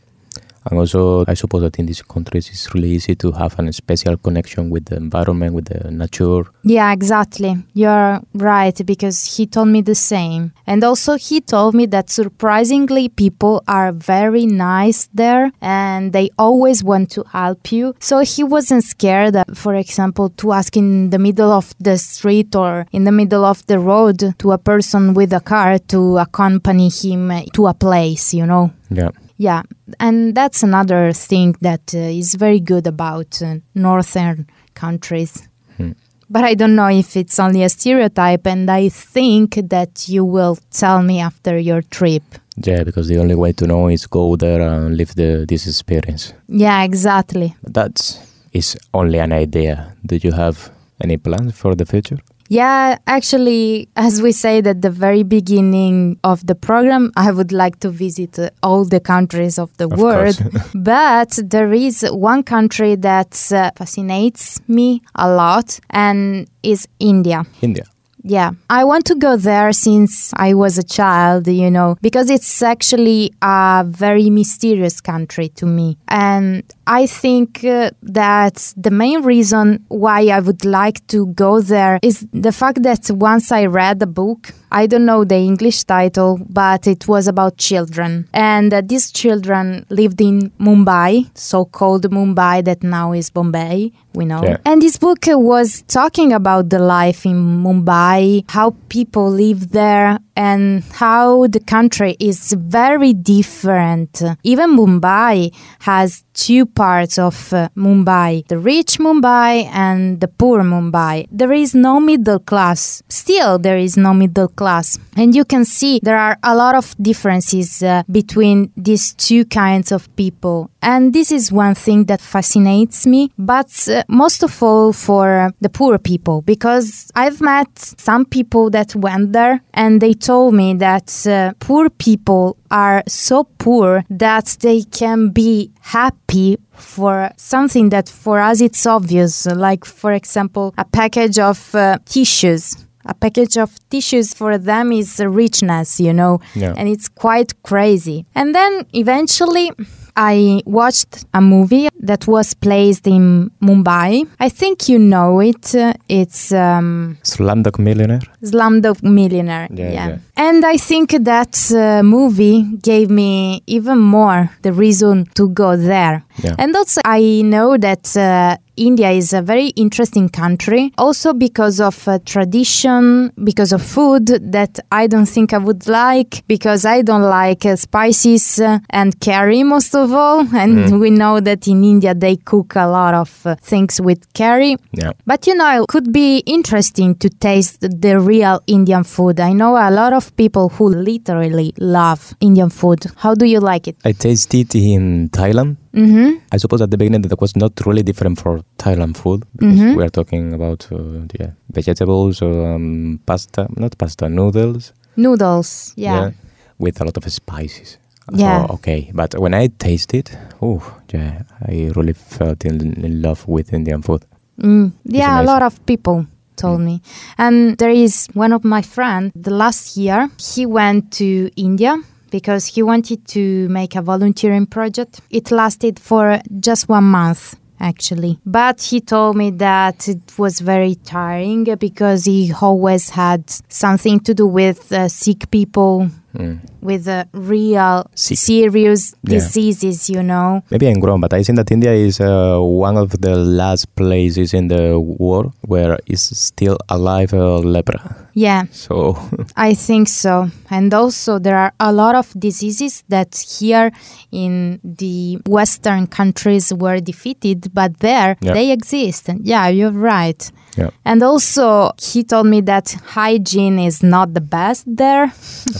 and 0.65 0.79
also 0.79 1.23
i 1.27 1.33
suppose 1.33 1.61
that 1.61 1.77
in 1.79 1.85
these 1.85 2.01
countries 2.01 2.49
it's 2.49 2.73
really 2.73 2.89
easy 2.89 3.15
to 3.15 3.31
have 3.31 3.57
a 3.59 3.73
special 3.73 4.17
connection 4.17 4.69
with 4.69 4.85
the 4.85 4.95
environment 4.95 5.53
with 5.53 5.65
the 5.65 5.91
nature 5.91 6.43
Yeah, 6.63 6.91
exactly. 6.91 7.57
You're 7.73 8.21
right 8.33 8.85
because 8.85 9.37
he 9.37 9.45
told 9.45 9.69
me 9.69 9.81
the 9.81 9.95
same. 9.95 10.51
And 10.65 10.83
also, 10.83 11.15
he 11.15 11.41
told 11.41 11.75
me 11.75 11.85
that 11.87 12.09
surprisingly, 12.09 13.09
people 13.09 13.63
are 13.67 13.91
very 13.91 14.45
nice 14.45 15.07
there 15.13 15.51
and 15.61 16.11
they 16.11 16.29
always 16.37 16.83
want 16.83 17.11
to 17.11 17.23
help 17.31 17.71
you. 17.71 17.93
So 17.99 18.19
he 18.19 18.43
wasn't 18.43 18.83
scared, 18.83 19.35
for 19.53 19.75
example, 19.75 20.29
to 20.41 20.53
ask 20.53 20.75
in 20.75 21.11
the 21.11 21.19
middle 21.19 21.51
of 21.51 21.73
the 21.79 21.97
street 21.97 22.55
or 22.55 22.87
in 22.91 23.03
the 23.03 23.11
middle 23.11 23.45
of 23.45 23.65
the 23.67 23.79
road 23.79 24.35
to 24.39 24.51
a 24.51 24.57
person 24.57 25.13
with 25.13 25.31
a 25.33 25.39
car 25.39 25.77
to 25.93 26.17
accompany 26.17 26.89
him 26.89 27.31
to 27.53 27.67
a 27.67 27.73
place, 27.73 28.33
you 28.33 28.45
know? 28.45 28.71
yeah 28.89 29.09
Yeah, 29.37 29.63
and 29.99 30.33
that's 30.35 30.63
another 30.63 31.11
thing 31.13 31.55
that 31.61 31.93
uh, 31.93 31.97
is 31.99 32.35
very 32.35 32.59
good 32.59 32.87
about 32.87 33.41
uh, 33.41 33.55
northern 33.73 34.47
countries. 34.73 35.47
Hmm. 35.77 35.91
But 36.29 36.43
I 36.43 36.55
don't 36.55 36.75
know 36.75 36.87
if 36.89 37.15
it's 37.17 37.39
only 37.39 37.61
a 37.63 37.69
stereotype, 37.69 38.47
and 38.47 38.69
I 38.71 38.89
think 38.89 39.55
that 39.69 40.07
you 40.09 40.23
will 40.25 40.57
tell 40.71 41.01
me 41.03 41.19
after 41.19 41.57
your 41.59 41.81
trip. 41.97 42.23
yeah 42.67 42.83
because 42.85 43.07
the 43.09 43.19
only 43.19 43.35
way 43.35 43.51
to 43.53 43.65
know 43.67 43.89
is 43.91 44.07
go 44.07 44.35
there 44.37 44.61
and 44.61 44.95
live 44.97 45.11
the 45.15 45.45
this 45.49 45.67
experience 45.67 46.33
Yeah, 46.47 46.85
exactly. 46.85 47.49
that's 47.77 48.17
is 48.53 48.77
only 48.93 49.19
an 49.19 49.33
idea 49.33 49.73
do 50.05 50.15
you 50.15 50.31
have 50.33 50.57
any 51.03 51.17
plans 51.17 51.51
for 51.61 51.75
the 51.75 51.85
future 51.85 52.17
Yeah, 52.49 52.97
actually, 53.07 53.89
as 53.95 54.21
we 54.21 54.31
said 54.31 54.67
at 54.67 54.81
the 54.81 54.91
very 54.91 55.23
beginning 55.23 56.19
of 56.23 56.45
the 56.45 56.53
program, 56.53 57.11
I 57.17 57.31
would 57.31 57.51
like 57.51 57.79
to 57.79 57.89
visit 57.89 58.37
uh, 58.37 58.49
all 58.61 58.85
the 58.85 58.99
countries 58.99 59.57
of 59.57 59.75
the 59.77 59.85
Of 59.85 59.99
world. 59.99 60.37
but 60.75 61.39
there 61.43 61.73
is 61.73 62.05
one 62.11 62.43
country 62.43 62.95
that 62.95 63.51
uh, 63.51 63.71
fascinates 63.75 64.61
me 64.67 65.01
a 65.15 65.29
lot, 65.29 65.79
and 65.89 66.47
is 66.61 66.87
India. 66.99 67.45
india 67.61 67.85
Yeah, 68.27 68.51
I 68.71 68.83
want 68.85 69.05
to 69.05 69.15
go 69.15 69.37
there 69.37 69.71
since 69.71 70.33
I 70.35 70.55
was 70.55 70.79
a 70.79 70.83
child, 70.83 71.47
you 71.47 71.69
know, 71.69 71.95
because 72.01 72.31
it's 72.31 72.63
actually 72.63 73.31
a 73.43 73.85
very 73.87 74.31
mysterious 74.31 74.99
country 74.99 75.49
to 75.49 75.67
me. 75.67 75.97
And 76.07 76.63
I 76.87 77.07
think 77.07 77.63
uh, 77.63 77.91
that 78.03 78.73
the 78.77 78.91
main 78.91 79.23
reason 79.23 79.83
why 79.87 80.27
I 80.27 80.39
would 80.39 80.65
like 80.65 81.05
to 81.07 81.27
go 81.27 81.61
there 81.61 81.99
is 82.01 82.27
the 82.31 82.51
fact 82.51 82.83
that 82.83 83.09
once 83.09 83.51
I 83.51 83.65
read 83.65 84.01
a 84.01 84.07
book, 84.07 84.51
I 84.71 84.87
don't 84.87 85.05
know 85.05 85.23
the 85.23 85.37
English 85.37 85.85
title, 85.85 86.39
but 86.49 86.85
it 86.85 87.07
was 87.07 87.27
about 87.27 87.57
children. 87.57 88.27
And 88.33 88.73
uh, 88.73 88.81
these 88.85 89.11
children 89.11 89.85
lived 89.89 90.21
in 90.21 90.51
Mumbai, 90.59 91.29
so 91.33 91.65
called 91.65 92.09
Mumbai, 92.11 92.63
that 92.65 92.83
now 92.83 93.13
is 93.13 93.29
Bombay, 93.29 93.91
we 94.13 94.25
know. 94.25 94.43
Yeah. 94.43 94.57
And 94.65 94.81
this 94.81 94.97
book 94.97 95.27
uh, 95.27 95.39
was 95.39 95.83
talking 95.87 96.33
about 96.33 96.69
the 96.69 96.79
life 96.79 97.25
in 97.25 97.63
Mumbai, 97.63 98.43
how 98.49 98.75
people 98.89 99.29
live 99.29 99.71
there, 99.71 100.19
and 100.35 100.83
how 100.93 101.47
the 101.47 101.59
country 101.59 102.15
is 102.19 102.53
very 102.53 103.13
different. 103.13 104.21
Even 104.43 104.75
Mumbai 104.77 105.53
has 105.79 106.23
two 106.33 106.65
parts 106.65 107.17
of 107.17 107.53
uh, 107.53 107.69
Mumbai 107.75 108.45
the 108.47 108.57
rich 108.57 108.99
Mumbai 108.99 109.69
and 109.71 110.19
the 110.19 110.27
poor 110.27 110.61
Mumbai. 110.61 111.27
There 111.31 111.53
is 111.53 111.73
no 111.73 111.99
middle 111.99 112.39
class. 112.39 113.01
Still, 113.09 113.57
there 113.59 113.77
is 113.77 113.97
no 113.97 114.13
middle 114.13 114.47
class. 114.47 114.99
And 115.15 115.35
you 115.35 115.45
can 115.45 115.65
see 115.65 115.99
there 116.03 116.17
are 116.17 116.37
a 116.43 116.55
lot 116.55 116.75
of 116.75 116.95
differences 117.01 117.81
uh, 117.81 118.03
between 118.11 118.71
these 118.75 119.13
two 119.13 119.45
kinds 119.45 119.91
of 119.91 120.13
people. 120.15 120.69
And 120.81 121.13
this 121.13 121.31
is 121.31 121.51
one 121.51 121.73
thing 121.73 122.05
that 122.05 122.21
fascinates 122.21 123.07
me, 123.07 123.31
but 123.39 123.87
uh, 123.89 124.03
most 124.07 124.43
of 124.43 124.61
all 124.61 124.93
for 124.93 125.51
the 125.59 125.69
poor 125.69 125.97
people, 125.97 126.43
because 126.43 127.11
I've 127.15 127.41
met 127.41 127.69
some 127.79 128.25
people 128.25 128.69
that 128.69 128.95
went 128.95 129.33
there 129.33 129.61
and 129.73 129.99
they 129.99 130.13
told 130.25 130.53
me 130.53 130.73
that 130.87 131.09
uh, 131.27 131.53
poor 131.59 131.89
people 131.89 132.57
are 132.71 133.03
so 133.07 133.43
poor 133.57 134.03
that 134.09 134.57
they 134.61 134.81
can 134.99 135.29
be 135.29 135.71
happy 135.81 136.57
for 136.73 137.29
something 137.37 137.89
that 137.89 138.09
for 138.09 138.39
us 138.39 138.61
it's 138.61 138.85
obvious, 138.85 139.45
like, 139.45 139.85
for 139.85 140.11
example, 140.13 140.73
a 140.77 140.85
package 140.85 141.37
of 141.39 141.73
uh, 141.75 141.97
tissues 142.05 142.75
a 143.07 143.13
package 143.13 143.55
of 143.55 143.69
tissues 143.91 144.33
for 144.33 144.57
them 144.57 144.91
is 144.91 145.19
a 145.19 145.29
richness, 145.29 145.99
you 145.99 146.11
know, 146.11 146.39
Yeah. 146.55 146.73
and 146.75 146.89
it's 146.89 147.07
quite 147.07 147.51
crazy. 147.61 148.25
And 148.33 148.55
then 148.55 148.71
eventually 148.93 149.71
I 150.15 150.61
watched 150.65 151.25
a 151.33 151.41
movie 151.41 151.89
that 151.99 152.27
was 152.27 152.53
placed 152.53 153.07
in 153.07 153.51
Mumbai. 153.61 154.27
I 154.39 154.49
think 154.49 154.87
you 154.89 154.99
know 154.99 155.39
it. 155.41 155.75
Uh, 155.75 155.93
It's 156.07 156.51
um, 156.51 157.17
Slumdog 157.23 157.79
Millionaire. 157.79 158.21
Slumdog 158.43 159.01
Millionaire. 159.03 159.67
Yeah, 159.71 159.91
yeah. 159.91 160.17
And 160.37 160.65
I 160.65 160.77
think 160.77 161.11
that 161.23 161.71
uh, 161.71 162.03
movie 162.03 162.63
gave 162.81 163.09
me 163.09 163.61
even 163.67 163.99
more 163.99 164.49
the 164.61 164.71
reason 164.71 165.25
to 165.35 165.49
go 165.49 165.75
there. 165.77 166.23
Yeah. 166.43 166.55
And 166.57 166.75
also, 166.75 167.01
I 167.05 167.41
know 167.43 167.77
that 167.77 168.15
uh, 168.15 168.57
India 168.77 169.11
is 169.11 169.33
a 169.33 169.41
very 169.41 169.67
interesting 169.69 170.29
country, 170.29 170.91
also 170.97 171.33
because 171.33 171.79
of 171.79 172.07
uh, 172.07 172.19
tradition, 172.25 173.31
because 173.43 173.71
of 173.71 173.81
food 173.81 174.27
that 174.27 174.79
I 174.91 175.07
don't 175.07 175.25
think 175.25 175.53
I 175.53 175.57
would 175.57 175.87
like, 175.87 176.43
because 176.47 176.85
I 176.85 177.01
don't 177.01 177.23
like 177.23 177.65
uh, 177.65 177.75
spices 177.75 178.59
uh, 178.59 178.79
and 178.89 179.19
curry 179.19 179.63
most 179.63 179.95
of 179.95 180.11
all. 180.11 180.45
And 180.55 180.99
we 180.99 181.09
know 181.09 181.39
that 181.41 181.67
in 181.67 181.83
India 181.83 182.13
they 182.13 182.37
cook 182.37 182.75
a 182.75 182.87
lot 182.87 183.13
of 183.13 183.45
uh, 183.45 183.55
things 183.55 184.01
with 184.01 184.33
curry. 184.33 184.77
Yeah. 184.91 185.11
But 185.25 185.47
you 185.47 185.55
know, 185.55 185.83
it 185.83 185.87
could 185.87 186.11
be 186.11 186.39
interesting 186.39 187.15
to 187.15 187.29
taste 187.29 187.81
the 187.81 188.19
real 188.19 188.61
Indian 188.67 189.03
food. 189.03 189.39
I 189.39 189.53
know 189.53 189.75
a 189.75 189.91
lot 189.91 190.13
of 190.13 190.35
people 190.35 190.69
who 190.69 190.89
literally 190.89 191.73
love 191.77 192.33
Indian 192.39 192.69
food. 192.69 193.05
How 193.17 193.35
do 193.35 193.45
you 193.45 193.59
like 193.59 193.87
it? 193.87 193.97
I 194.03 194.13
tasted 194.13 194.75
it 194.75 194.75
in 194.75 195.29
Thailand. 195.29 195.77
Mm-hmm. 195.95 196.29
I 196.51 196.57
suppose 196.57 196.81
at 196.83 196.91
the 196.91 196.97
beginning 196.97 197.21
that 197.21 197.39
was 197.41 197.55
not 197.55 197.71
really 197.85 198.03
different 198.03 198.39
for 198.39 198.61
Thailand 198.77 199.15
food 199.17 199.43
because 199.57 199.79
Mhm. 199.79 199.95
we 199.97 200.03
are 200.03 200.09
talking 200.09 200.53
about 200.53 200.87
uh, 200.91 200.97
yeah, 201.39 201.51
vegetables, 201.71 202.41
um, 202.41 203.19
pasta, 203.25 203.67
not 203.77 203.97
pasta, 203.97 204.27
noodles. 204.29 204.93
Noodles, 205.17 205.93
yeah. 205.95 206.31
with 206.77 206.99
a 207.01 207.05
lot 207.05 207.15
of 207.17 207.23
spices. 207.31 207.97
Yeah. 208.33 208.65
So, 208.67 208.73
okay, 208.73 209.11
but 209.13 209.35
when 209.39 209.53
I 209.53 209.67
tasted, 209.67 210.29
oh 210.61 210.81
yeah, 211.13 211.43
I 211.61 211.91
really 211.95 212.13
felt 212.13 212.65
in, 212.65 212.75
in 213.05 213.21
love 213.21 213.47
with 213.47 213.71
Indian 213.73 214.01
food. 214.01 214.25
Mm. 214.59 214.91
Yeah, 215.05 215.41
a 215.41 215.43
lot 215.43 215.61
of 215.61 215.79
people 215.85 216.25
told 216.57 216.81
me. 216.81 217.01
And 217.37 217.77
there 217.77 217.91
is 217.91 218.27
one 218.33 218.51
of 218.55 218.63
my 218.63 218.81
friends, 218.81 219.31
the 219.35 219.51
last 219.51 219.95
year, 219.97 220.29
he 220.55 220.65
went 220.65 221.11
to 221.19 221.49
India 221.55 221.95
because 222.39 222.65
he 222.65 222.83
wanted 222.83 223.25
to 223.25 223.69
make 223.69 223.95
a 223.95 224.01
volunteering 224.01 224.65
project. 224.65 225.21
It 225.29 225.51
lasted 225.51 225.97
for 225.99 226.41
just 226.59 226.89
one 226.89 227.05
month. 227.05 227.55
Actually, 227.77 228.39
but 228.45 228.81
he 228.81 229.01
told 229.01 229.35
me 229.35 229.49
that 229.51 230.07
it 230.07 230.37
was 230.37 230.61
very 230.61 230.95
tiring 230.95 231.65
because 231.75 232.23
he 232.23 232.53
always 232.61 233.09
had 233.09 233.41
something 233.67 234.17
to 234.21 234.33
do 234.33 234.47
with 234.47 234.93
uh, 234.93 235.09
sick 235.09 235.51
people, 235.51 236.09
Mm. 236.39 236.59
with 236.81 237.07
uh, 237.07 237.23
real 237.33 238.05
Sick. 238.15 238.37
serious 238.37 239.15
Yeah. 239.23 239.35
diseases, 239.39 240.09
you 240.09 240.21
know. 240.21 240.61
Maybe 240.69 240.87
I'm 240.87 241.01
wrong, 241.01 241.19
but 241.21 241.33
I 241.33 241.43
think 241.43 241.57
that 241.57 241.71
India 241.71 241.93
is 241.93 242.19
uh, 242.19 242.59
one 242.59 242.97
of 242.97 243.09
the 243.21 243.35
last 243.35 243.93
places 243.95 244.53
in 244.53 244.67
the 244.67 244.99
world 244.99 245.53
where 245.61 245.97
is 246.07 246.21
still 246.21 246.77
alive 246.89 247.33
uh, 247.33 247.59
lepra. 247.63 247.99
Yeah, 248.33 248.65
So 248.71 249.15
I 249.55 249.73
think 249.73 250.07
so. 250.09 250.49
And 250.69 250.93
also, 250.93 251.39
there 251.39 251.55
are 251.57 251.71
a 251.79 251.91
lot 251.93 252.15
of 252.15 252.33
diseases 252.37 253.03
that 253.07 253.35
here 253.59 253.91
in 254.31 254.79
the 254.83 255.39
Western 255.47 256.05
countries 256.07 256.73
were 256.73 256.99
defeated, 256.99 257.73
but 257.73 257.99
there 257.99 258.35
Yeah. 258.41 258.53
they 258.53 258.71
exist. 258.71 259.29
And 259.29 259.45
yeah, 259.45 259.67
you're 259.69 259.91
right. 260.15 260.51
yeah, 260.77 260.89
And 261.05 261.23
also, 261.23 261.91
he 261.97 262.23
told 262.23 262.47
me 262.47 262.59
that 262.61 262.91
hygiene 263.15 263.79
is 263.79 264.03
not 264.03 264.33
the 264.33 264.41
best 264.41 264.83
there. 264.85 265.31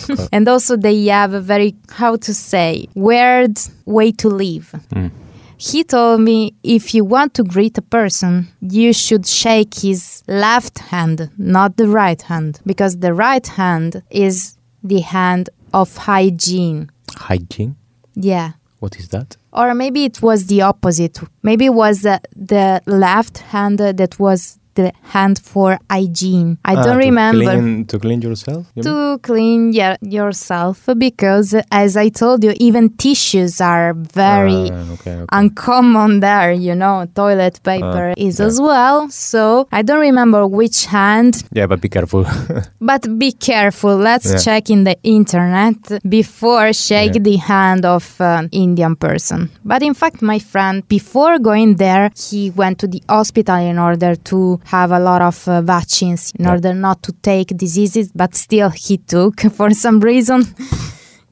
course. 0.07 0.29
and 0.45 0.51
also, 0.51 0.77
they 0.77 1.05
have 1.05 1.33
a 1.33 1.41
very, 1.41 1.73
how 1.89 2.17
to 2.17 2.31
say, 2.31 2.87
weird 2.93 3.57
way 3.85 4.11
to 4.11 4.29
live. 4.29 4.75
Mm. 4.91 5.09
He 5.57 5.83
told 5.83 6.21
me 6.21 6.53
if 6.61 6.93
you 6.93 7.03
want 7.03 7.33
to 7.33 7.43
greet 7.43 7.75
a 7.79 7.81
person, 7.81 8.49
you 8.61 8.93
should 8.93 9.25
shake 9.25 9.73
his 9.73 10.21
left 10.27 10.77
hand, 10.77 11.31
not 11.39 11.77
the 11.77 11.87
right 11.87 12.21
hand, 12.21 12.59
because 12.63 12.97
the 12.97 13.11
right 13.11 13.47
hand 13.47 14.03
is 14.11 14.55
the 14.83 14.99
hand 14.99 15.49
of 15.73 15.97
hygiene. 15.97 16.91
Hygiene. 17.15 17.75
Yeah. 18.13 18.51
What 18.77 18.99
is 18.99 19.09
that? 19.09 19.37
Or 19.51 19.73
maybe 19.73 20.03
it 20.03 20.21
was 20.21 20.45
the 20.45 20.61
opposite. 20.61 21.19
Maybe 21.41 21.65
it 21.65 21.73
was 21.73 22.03
the, 22.03 22.21
the 22.35 22.83
left 22.85 23.39
hand 23.39 23.79
that 23.79 24.19
was 24.19 24.59
the 24.75 24.91
hand 25.13 25.39
for 25.39 25.79
hygiene. 25.89 26.57
I 26.65 26.73
Ah, 26.75 26.83
don't 26.83 26.99
to 26.99 27.05
remember. 27.07 27.45
Clean, 27.45 27.85
to 27.85 27.99
clean 27.99 28.21
yourself. 28.21 28.65
you 28.75 28.83
mean? 28.83 28.93
to 28.93 29.19
clean 29.21 29.73
your, 29.73 29.95
yourself 30.01 30.87
because 30.97 31.55
as 31.71 31.95
i 31.97 32.09
told 32.09 32.43
you 32.43 32.53
even 32.59 32.89
tissues 33.03 33.59
are 33.61 33.93
very 33.93 34.69
Ah, 34.71 34.93
okay, 34.95 35.15
okay. 35.23 35.25
uncommon 35.31 36.19
there 36.19 36.51
you 36.51 36.75
know 36.75 37.05
toilet 37.15 37.59
paper 37.63 38.05
Ah, 38.11 38.13
is 38.27 38.39
yeah. 38.39 38.45
as 38.47 38.59
well 38.61 39.09
so 39.09 39.67
i 39.71 39.81
don't 39.81 40.01
remember 40.01 40.45
which 40.47 40.85
hand 40.85 41.43
yeah, 41.51 41.67
but 41.67 41.79
be 41.81 41.89
careful. 41.89 42.25
but 42.81 43.01
be 43.17 43.31
careful 43.31 43.95
let's 43.97 44.29
Yeah. 44.31 44.37
check 44.47 44.69
in 44.69 44.83
the 44.83 44.95
internet 45.03 45.77
before 46.07 46.73
shake 46.73 47.15
Yeah. 47.15 47.21
the 47.29 47.37
hand 47.37 47.85
of 47.85 48.03
an 48.19 48.49
indian 48.51 48.95
person 48.95 49.49
but 49.63 49.81
in 49.81 49.93
fact 49.93 50.21
my 50.21 50.39
friend 50.39 50.75
before 50.87 51.39
going 51.39 51.75
there 51.75 52.09
he 52.29 52.51
went 52.51 52.79
to 52.79 52.87
the 52.87 53.01
hospital 53.09 53.55
in 53.71 53.77
order 53.79 54.15
to 54.31 54.59
have 54.65 54.91
a 54.91 54.99
lot 54.99 55.21
of 55.21 55.47
uh, 55.47 55.61
vaccines 55.61 56.31
in 56.37 56.45
Yeah. 56.45 56.51
order 56.53 56.73
not 56.73 57.01
to 57.03 57.11
take 57.21 57.55
diseases 57.57 58.11
but 58.15 58.35
still 58.35 58.69
he 58.69 58.97
took 58.97 59.41
for 59.57 59.69
some 59.73 59.99
reason 59.99 60.43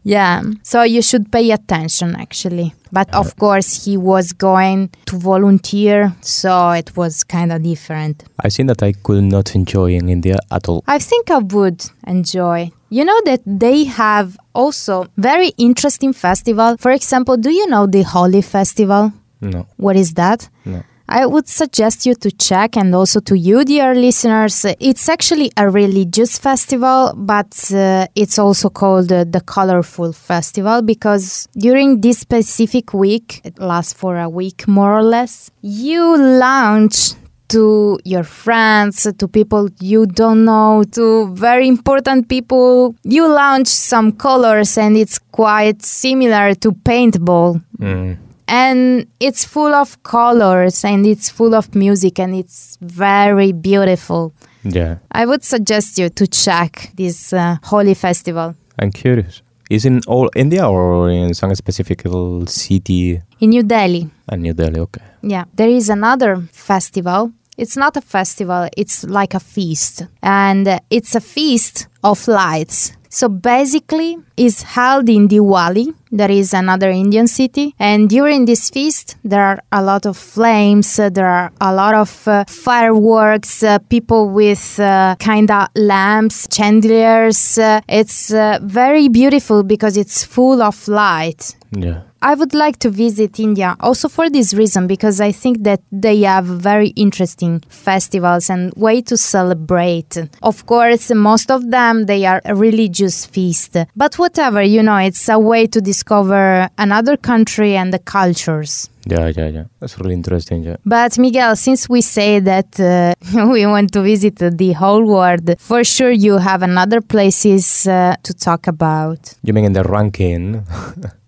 yeah 0.05 0.41
so 0.63 0.83
you 0.83 1.01
should 1.01 1.31
pay 1.31 1.51
attention 1.51 2.15
actually 2.15 2.73
but 2.91 3.07
of 3.13 3.35
course 3.37 3.85
he 3.85 3.95
was 3.97 4.33
going 4.33 4.89
to 5.05 5.17
volunteer 5.17 6.13
so 6.21 6.71
it 6.71 6.95
was 6.97 7.23
kind 7.23 7.51
of 7.53 7.63
different 7.63 8.23
I 8.43 8.49
think 8.49 8.67
that 8.67 8.83
I 8.83 8.91
could 8.91 9.23
not 9.23 9.55
enjoy 9.55 9.91
in 9.93 10.09
India 10.09 10.37
at 10.51 10.67
all. 10.67 10.83
I 10.87 10.99
think 10.99 11.31
I 11.31 11.37
would 11.37 11.79
enjoy. 12.05 12.71
You 12.89 13.05
know 13.05 13.19
that 13.25 13.41
they 13.45 13.85
have 13.85 14.37
also 14.53 15.07
very 15.17 15.49
interesting 15.57 16.11
festival. 16.13 16.75
For 16.77 16.91
example, 16.91 17.37
do 17.37 17.49
you 17.51 17.65
know 17.67 17.87
the 17.87 18.03
Holi 18.03 18.41
festival? 18.41 19.13
No, 19.41 19.65
What 19.77 19.95
is 19.95 20.13
that? 20.15 20.49
no. 20.65 20.83
I 21.13 21.27
would 21.27 21.47
suggest 21.47 22.07
you 22.07 22.15
to 22.15 22.31
check 22.31 22.75
and 22.75 22.95
also 22.95 23.19
to 23.19 23.37
you, 23.37 23.63
dear 23.63 23.93
listeners. 23.93 24.65
It's 24.79 25.07
actually 25.07 25.51
a 25.55 25.69
religious 25.69 26.39
festival, 26.39 27.13
but 27.15 27.71
uh, 27.71 28.07
it's 28.15 28.39
also 28.39 28.69
called 28.71 29.11
uh, 29.11 29.23
the 29.23 29.39
Colorful 29.39 30.11
Festival 30.11 30.81
because 30.81 31.47
during 31.55 32.01
this 32.01 32.17
specific 32.17 32.95
week, 32.95 33.41
it 33.43 33.59
lasts 33.59 33.93
for 33.93 34.17
a 34.17 34.27
week 34.27 34.67
more 34.67 34.97
or 34.97 35.03
less, 35.03 35.51
you 35.61 36.17
launch 36.17 37.13
to 37.49 37.99
your 38.03 38.23
friends, 38.23 39.07
to 39.15 39.27
people 39.27 39.69
you 39.79 40.07
don't 40.07 40.43
know, 40.45 40.83
to 40.93 41.31
very 41.35 41.67
important 41.67 42.27
people. 42.27 42.95
You 43.03 43.27
launch 43.27 43.67
some 43.67 44.13
colors 44.13 44.79
and 44.79 44.97
it's 44.97 45.19
quite 45.19 45.83
similar 45.83 46.55
to 46.55 46.71
paintball 46.71 47.61
Mm. 47.79 48.17
And 48.47 49.07
it's 49.19 49.45
full 49.45 49.73
of 49.73 50.01
colors 50.03 50.83
and 50.85 51.05
it's 51.05 51.29
full 51.29 51.55
of 51.55 51.73
music 51.75 52.19
and 52.19 52.35
it's 52.35 52.77
very 52.81 53.51
beautiful. 53.51 54.33
Yeah, 54.63 54.97
I 55.11 55.25
would 55.25 55.43
suggest 55.43 55.97
you 55.97 56.09
to 56.09 56.27
check 56.27 56.91
this 56.95 57.33
uh, 57.33 57.57
Holi 57.63 57.93
festival 57.93 58.55
I'm 58.79 58.91
curious. 58.91 59.41
Is 59.69 59.85
in 59.85 60.01
all 60.07 60.29
India 60.35 60.67
or 60.67 61.09
in 61.09 61.33
some 61.33 61.53
specific 61.55 62.03
city? 62.47 63.21
in 63.39 63.49
New 63.49 63.63
Delhi. 63.63 64.09
In 64.31 64.41
New 64.41 64.53
Delhi, 64.53 64.79
okay. 64.79 65.01
Yeah, 65.21 65.45
there 65.53 65.69
is 65.69 65.89
another 65.89 66.37
festival. 66.51 67.31
It's 67.57 67.77
not 67.77 67.95
a 67.97 68.01
festival, 68.01 68.67
it's 68.75 69.03
like 69.03 69.33
a 69.33 69.39
feast. 69.39 70.05
And 70.21 70.79
it's 70.89 71.15
a 71.15 71.21
feast 71.21 71.87
of 72.03 72.27
lights. 72.27 72.93
So 73.13 73.29
basically, 73.29 74.17
it's 74.37 74.63
held 74.63 75.07
in 75.07 75.27
Diwali, 75.27 75.93
that 76.11 76.31
is 76.31 76.51
another 76.51 76.89
Indian 76.89 77.27
city. 77.27 77.75
And 77.77 78.09
during 78.09 78.45
this 78.45 78.71
feast, 78.71 79.17
there 79.23 79.43
are 79.43 79.59
a 79.71 79.83
lot 79.83 80.07
of 80.07 80.17
flames, 80.17 80.97
uh, 80.97 81.11
there 81.11 81.27
are 81.27 81.51
a 81.61 81.71
lot 81.75 81.93
of 81.93 82.27
uh, 82.27 82.43
fireworks, 82.47 83.61
uh, 83.61 83.77
people 83.77 84.29
with 84.29 84.79
uh, 84.79 85.15
kind 85.19 85.51
of 85.51 85.67
lamps, 85.75 86.47
chandeliers. 86.51 87.59
Uh, 87.59 87.81
it's 87.87 88.33
uh, 88.33 88.57
very 88.63 89.09
beautiful 89.09 89.61
because 89.61 89.95
it's 89.95 90.23
full 90.23 90.63
of 90.63 90.87
light. 90.87 91.55
Yeah. 91.71 92.01
I 92.25 92.35
would 92.35 92.53
like 92.53 92.79
to 92.79 92.89
visit 92.89 93.37
India 93.37 93.75
also 93.81 94.07
for 94.07 94.29
this 94.29 94.53
reason 94.53 94.87
because 94.87 95.19
I 95.19 95.33
think 95.33 95.63
that 95.63 95.81
they 95.91 96.21
have 96.21 96.45
very 96.45 96.87
interesting 96.95 97.59
festivals 97.67 98.49
and 98.49 98.71
way 98.77 99.01
to 99.01 99.17
celebrate. 99.17 100.17
Of 100.41 100.65
course, 100.65 101.11
most 101.11 101.51
of 101.51 101.69
them 101.69 102.05
they 102.05 102.25
are 102.25 102.41
a 102.45 102.55
religious 102.55 103.25
feast, 103.25 103.75
but 103.97 104.17
whatever, 104.17 104.61
you 104.61 104.81
know, 104.81 104.95
it's 104.95 105.27
a 105.27 105.37
way 105.37 105.67
to 105.67 105.81
discover 105.81 106.69
another 106.77 107.17
country 107.17 107.75
and 107.75 107.93
the 107.93 107.99
cultures. 107.99 108.89
Yeah, 109.05 109.31
yeah, 109.35 109.47
yeah. 109.47 109.65
That's 109.79 109.99
really 109.99 110.13
interesting. 110.13 110.63
Yeah. 110.63 110.77
But 110.85 111.17
Miguel, 111.19 111.55
since 111.55 111.89
we 111.89 112.01
say 112.01 112.39
that 112.39 112.79
uh, 112.79 113.13
we 113.51 113.65
want 113.65 113.91
to 113.93 114.01
visit 114.01 114.37
the 114.37 114.71
whole 114.73 115.03
world, 115.05 115.55
for 115.59 115.83
sure 115.83 116.11
you 116.11 116.37
have 116.37 116.61
another 116.63 117.01
places 117.01 117.85
uh, 117.87 118.15
to 118.23 118.33
talk 118.33 118.67
about. 118.67 119.33
You 119.43 119.53
mean 119.53 119.65
in 119.65 119.73
the 119.73 119.83
ranking? 119.83 120.65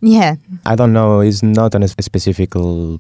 Yeah. 0.02 0.36
I 0.68 0.76
don't 0.76 0.94
know. 0.94 1.22
It's 1.22 1.42
not 1.42 1.74
a 1.74 1.88
specific 1.88 2.52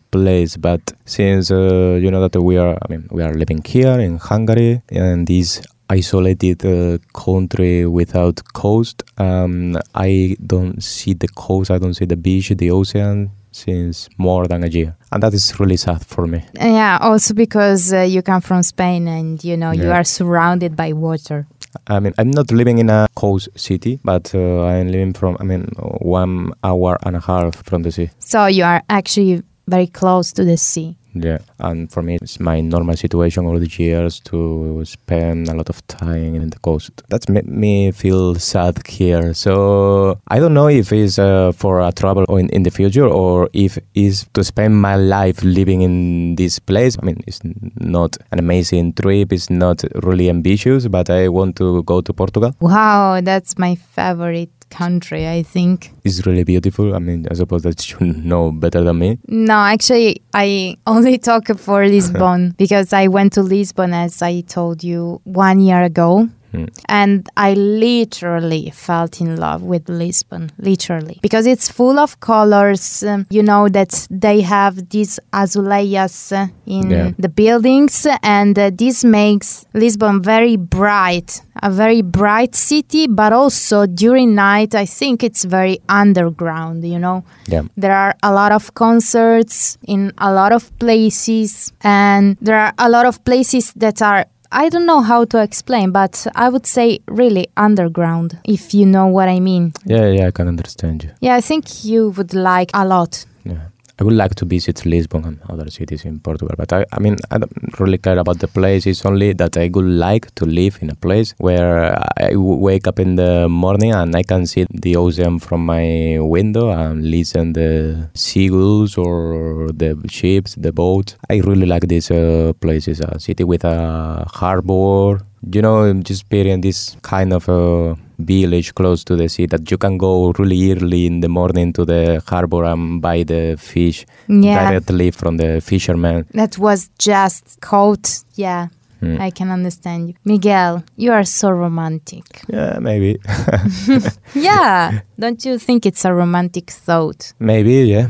place, 0.09 0.57
but 0.57 0.81
since 1.05 1.51
uh, 1.51 1.99
you 2.01 2.09
know 2.09 2.27
that 2.27 2.41
we 2.41 2.57
are, 2.57 2.75
I 2.81 2.87
mean, 2.89 3.07
we 3.11 3.21
are 3.21 3.31
living 3.31 3.61
here 3.63 3.99
in 3.99 4.17
Hungary, 4.17 4.81
and 4.89 5.27
this 5.27 5.61
isolated 5.87 6.65
uh, 6.65 6.97
country 7.13 7.85
without 7.85 8.41
coast. 8.53 9.03
Um, 9.19 9.77
I 9.93 10.35
don't 10.43 10.81
see 10.81 11.13
the 11.13 11.27
coast. 11.27 11.69
I 11.69 11.77
don't 11.77 11.93
see 11.93 12.05
the 12.05 12.17
beach, 12.17 12.49
the 12.49 12.71
ocean 12.71 13.29
since 13.55 14.09
more 14.17 14.47
than 14.47 14.63
a 14.63 14.67
year, 14.67 14.95
and 15.11 15.23
that 15.23 15.33
is 15.33 15.59
really 15.59 15.77
sad 15.77 16.05
for 16.05 16.27
me. 16.27 16.43
Yeah, 16.55 16.97
also 17.01 17.33
because 17.33 17.93
uh, 17.93 18.01
you 18.01 18.21
come 18.21 18.41
from 18.41 18.63
Spain 18.63 19.07
and 19.07 19.43
you 19.43 19.55
know 19.57 19.71
you 19.71 19.91
are 19.91 20.03
surrounded 20.03 20.75
by 20.75 20.93
water. 20.93 21.47
I 21.87 21.99
mean, 21.99 22.13
I'm 22.17 22.31
not 22.31 22.51
living 22.51 22.77
in 22.79 22.89
a 22.89 23.07
coast 23.15 23.49
city, 23.55 23.99
but 24.03 24.33
uh, 24.33 24.63
I'm 24.63 24.87
living 24.87 25.13
from, 25.13 25.35
I 25.39 25.43
mean, 25.43 25.65
one 25.99 26.53
hour 26.63 26.97
and 27.03 27.15
a 27.15 27.19
half 27.19 27.63
from 27.63 27.83
the 27.83 27.91
sea. 27.91 28.09
So 28.19 28.45
you 28.45 28.63
are 28.63 28.81
actually 28.89 29.43
very 29.67 29.87
close 29.87 30.31
to 30.33 30.45
the 30.45 30.57
sea. 30.57 30.97
Yeah, 31.15 31.37
and 31.59 31.89
for 31.89 32.03
me, 32.03 32.17
it's 32.21 32.39
my 32.41 32.59
normal 32.59 32.97
situation 32.97 33.45
all 33.45 33.57
the 33.57 33.71
years 33.77 34.19
to 34.21 34.83
spend 34.85 35.47
a 35.47 35.53
lot 35.53 35.69
of 35.69 35.85
time 35.87 36.35
in 36.35 36.49
the 36.49 36.59
coast. 36.59 36.91
That's 37.07 37.29
made 37.29 37.47
me 37.47 37.91
feel 37.91 38.35
sad 38.35 38.85
here. 38.85 39.33
So 39.33 40.19
I 40.27 40.39
don't 40.39 40.53
know 40.53 40.67
if 40.67 40.91
it's 40.91 41.17
uh, 41.17 41.53
for 41.53 41.79
a 41.79 41.91
travel 41.93 42.25
in, 42.37 42.49
in 42.49 42.63
the 42.63 42.71
future 42.71 43.07
or 43.07 43.49
if 43.53 43.77
it's 43.93 44.25
to 44.33 44.43
spend 44.43 44.81
my 44.81 44.95
life 44.97 45.41
living 45.41 45.81
in 45.81 46.35
this 46.35 46.59
place. 46.59 46.97
I 47.01 47.05
mean, 47.05 47.23
it's 47.25 47.39
not 47.79 48.17
an 48.31 48.39
amazing 48.39 48.93
trip. 48.93 49.31
It's 49.31 49.49
not 49.49 49.83
really 50.03 50.29
ambitious, 50.29 50.87
but 50.87 51.09
I 51.09 51.29
want 51.29 51.55
to 51.57 51.83
go 51.83 52.01
to 52.01 52.13
Portugal. 52.13 52.53
Wow, 52.59 53.21
that's 53.21 53.57
my 53.57 53.75
favorite 53.75 54.54
country, 54.69 55.27
I 55.27 55.43
think. 55.43 55.91
It's 56.03 56.25
really 56.25 56.43
beautiful. 56.43 56.95
I 56.95 56.99
mean, 56.99 57.25
I 57.29 57.33
suppose 57.35 57.63
that 57.63 57.89
you 57.91 58.13
know 58.13 58.51
better 58.51 58.83
than 58.83 58.99
me. 58.99 59.19
No, 59.27 59.53
actually, 59.55 60.21
I 60.33 60.77
only 60.87 61.17
talk 61.17 61.47
for 61.57 61.85
Lisbon 61.95 62.53
because 62.57 62.93
I 62.93 63.07
went 63.07 63.33
to 63.33 63.41
Lisbon, 63.43 63.93
as 63.93 64.21
I 64.21 64.41
told 64.41 64.83
you, 64.83 65.21
one 65.23 65.59
year 65.59 65.81
ago. 65.83 66.29
Hmm. 66.51 66.65
And 66.87 67.27
I 67.35 67.53
literally 67.53 68.69
felt 68.73 69.19
in 69.19 69.35
love 69.35 69.61
with 69.63 69.89
Lisbon, 69.89 70.51
literally, 70.57 71.19
because 71.21 71.45
it's 71.45 71.69
full 71.69 71.99
of 71.99 72.19
colors. 72.21 73.03
Um, 73.03 73.25
you 73.29 73.43
know 73.43 73.67
that 73.69 74.07
they 74.09 74.39
have 74.41 74.89
these 74.89 75.19
azulejos 75.33 76.31
uh, 76.31 76.47
in 76.65 76.89
Yeah. 76.91 77.11
the 77.19 77.29
buildings, 77.29 78.07
and 78.23 78.57
uh, 78.57 78.69
this 78.73 79.03
makes 79.03 79.65
Lisbon 79.73 80.21
very 80.21 80.55
bright, 80.57 81.41
a 81.63 81.69
very 81.69 82.01
bright 82.01 82.55
city. 82.55 83.07
But 83.07 83.33
also 83.33 83.85
during 83.85 84.35
night, 84.35 84.75
I 84.75 84.85
think 84.85 85.23
it's 85.23 85.43
very 85.45 85.79
underground. 85.89 86.83
You 86.83 86.99
know, 86.99 87.23
Yeah. 87.47 87.63
there 87.77 87.93
are 87.95 88.15
a 88.23 88.31
lot 88.33 88.51
of 88.51 88.73
concerts 88.73 89.77
in 89.87 90.11
a 90.17 90.31
lot 90.33 90.51
of 90.51 90.71
places, 90.79 91.71
and 91.81 92.37
there 92.41 92.59
are 92.59 92.73
a 92.77 92.89
lot 92.89 93.05
of 93.05 93.23
places 93.23 93.73
that 93.75 94.01
are. 94.01 94.25
I 94.51 94.69
don't 94.69 94.85
know 94.85 95.01
how 95.01 95.25
to 95.25 95.41
explain, 95.41 95.91
but 95.91 96.27
I 96.35 96.47
would 96.49 96.65
say 96.65 96.99
really 97.07 97.47
underground, 97.57 98.37
if 98.45 98.73
you 98.73 98.85
know 98.85 99.07
what 99.07 99.27
I 99.27 99.39
mean. 99.39 99.73
Yeah, 99.85 100.07
yeah, 100.11 100.27
I 100.27 100.31
can 100.31 100.47
understand 100.47 101.03
you. 101.03 101.09
Yeah, 101.19 101.35
I 101.35 101.41
think 101.41 101.83
you 101.83 102.11
would 102.11 102.33
like 102.33 102.69
a 102.73 102.85
lot. 102.85 103.25
Yeah. 103.43 103.67
I 103.97 104.03
would 104.03 104.13
like 104.13 104.35
to 104.35 104.45
visit 104.45 104.85
Lisbon 104.85 105.23
and 105.23 105.39
other 105.49 105.69
cities 105.71 106.03
in 106.03 106.19
Portugal, 106.19 106.53
but 106.57 106.73
I, 106.73 106.85
I 106.91 106.99
mean, 106.99 107.15
I 107.31 107.37
don't 107.37 107.79
really 107.79 107.97
care 107.97 108.17
about 108.17 108.39
the 108.39 108.47
place. 108.49 108.85
It's 108.85 109.05
only 109.05 109.31
that 109.33 109.55
I 109.55 109.69
would 109.73 109.85
like 109.85 110.35
to 110.35 110.45
live 110.45 110.79
in 110.81 110.89
a 110.89 110.95
place 110.95 111.33
where 111.37 111.97
I 112.17 112.35
wake 112.35 112.87
up 112.87 112.99
in 112.99 113.15
the 113.15 113.47
morning 113.47 113.93
and 113.93 114.13
I 114.13 114.23
can 114.23 114.47
see 114.47 114.65
the 114.69 114.97
ocean 114.97 115.39
from 115.39 115.65
my 115.65 116.17
window 116.19 116.71
and 116.71 117.09
listen 117.09 117.53
the 117.53 118.09
seagulls 118.13 118.97
or 118.97 119.69
the 119.73 119.97
ships, 120.09 120.55
the 120.55 120.73
boats. 120.73 121.15
I 121.29 121.37
really 121.37 121.65
like 121.65 121.87
these 121.87 122.11
uh, 122.11 122.51
places. 122.59 122.99
A 122.99 123.17
city 123.19 123.45
with 123.45 123.63
a 123.63 124.25
harbor, 124.29 125.21
you 125.49 125.61
know, 125.61 125.93
just 126.01 126.23
experience 126.23 126.63
this 126.63 126.97
kind 127.01 127.31
of 127.31 127.47
uh, 127.47 127.95
village 128.19 128.73
close 128.75 129.03
to 129.05 129.15
the 129.15 129.27
sea 129.29 129.45
that 129.47 129.69
you 129.71 129.77
can 129.77 129.97
go 129.97 130.31
really 130.37 130.71
early 130.73 131.05
in 131.05 131.21
the 131.21 131.29
morning 131.29 131.73
to 131.73 131.85
the 131.85 132.21
harbor 132.27 132.63
and 132.65 133.01
buy 133.01 133.23
the 133.23 133.55
fish 133.57 134.05
Yeah, 134.27 134.69
directly 134.69 135.11
from 135.11 135.37
the 135.37 135.61
fishermen. 135.61 136.25
that 136.33 136.57
was 136.57 136.89
just 136.99 137.59
caught. 137.61 138.23
Yeah, 138.35 138.67
Hmm. 139.01 139.17
I 139.19 139.29
can 139.29 139.51
understand 139.51 140.07
you. 140.07 140.13
Miguel, 140.23 140.81
you 140.95 141.11
are 141.11 141.25
so 141.25 141.49
romantic. 141.51 142.23
Yeah, 142.47 142.79
maybe. 142.79 143.19
yeah, 144.33 145.01
don't 145.19 145.43
you 145.45 145.59
think 145.59 145.85
it's 145.85 146.05
a 146.05 146.13
romantic 146.13 146.69
thought? 146.71 147.33
maybe, 147.39 147.73
yeah. 147.89 148.07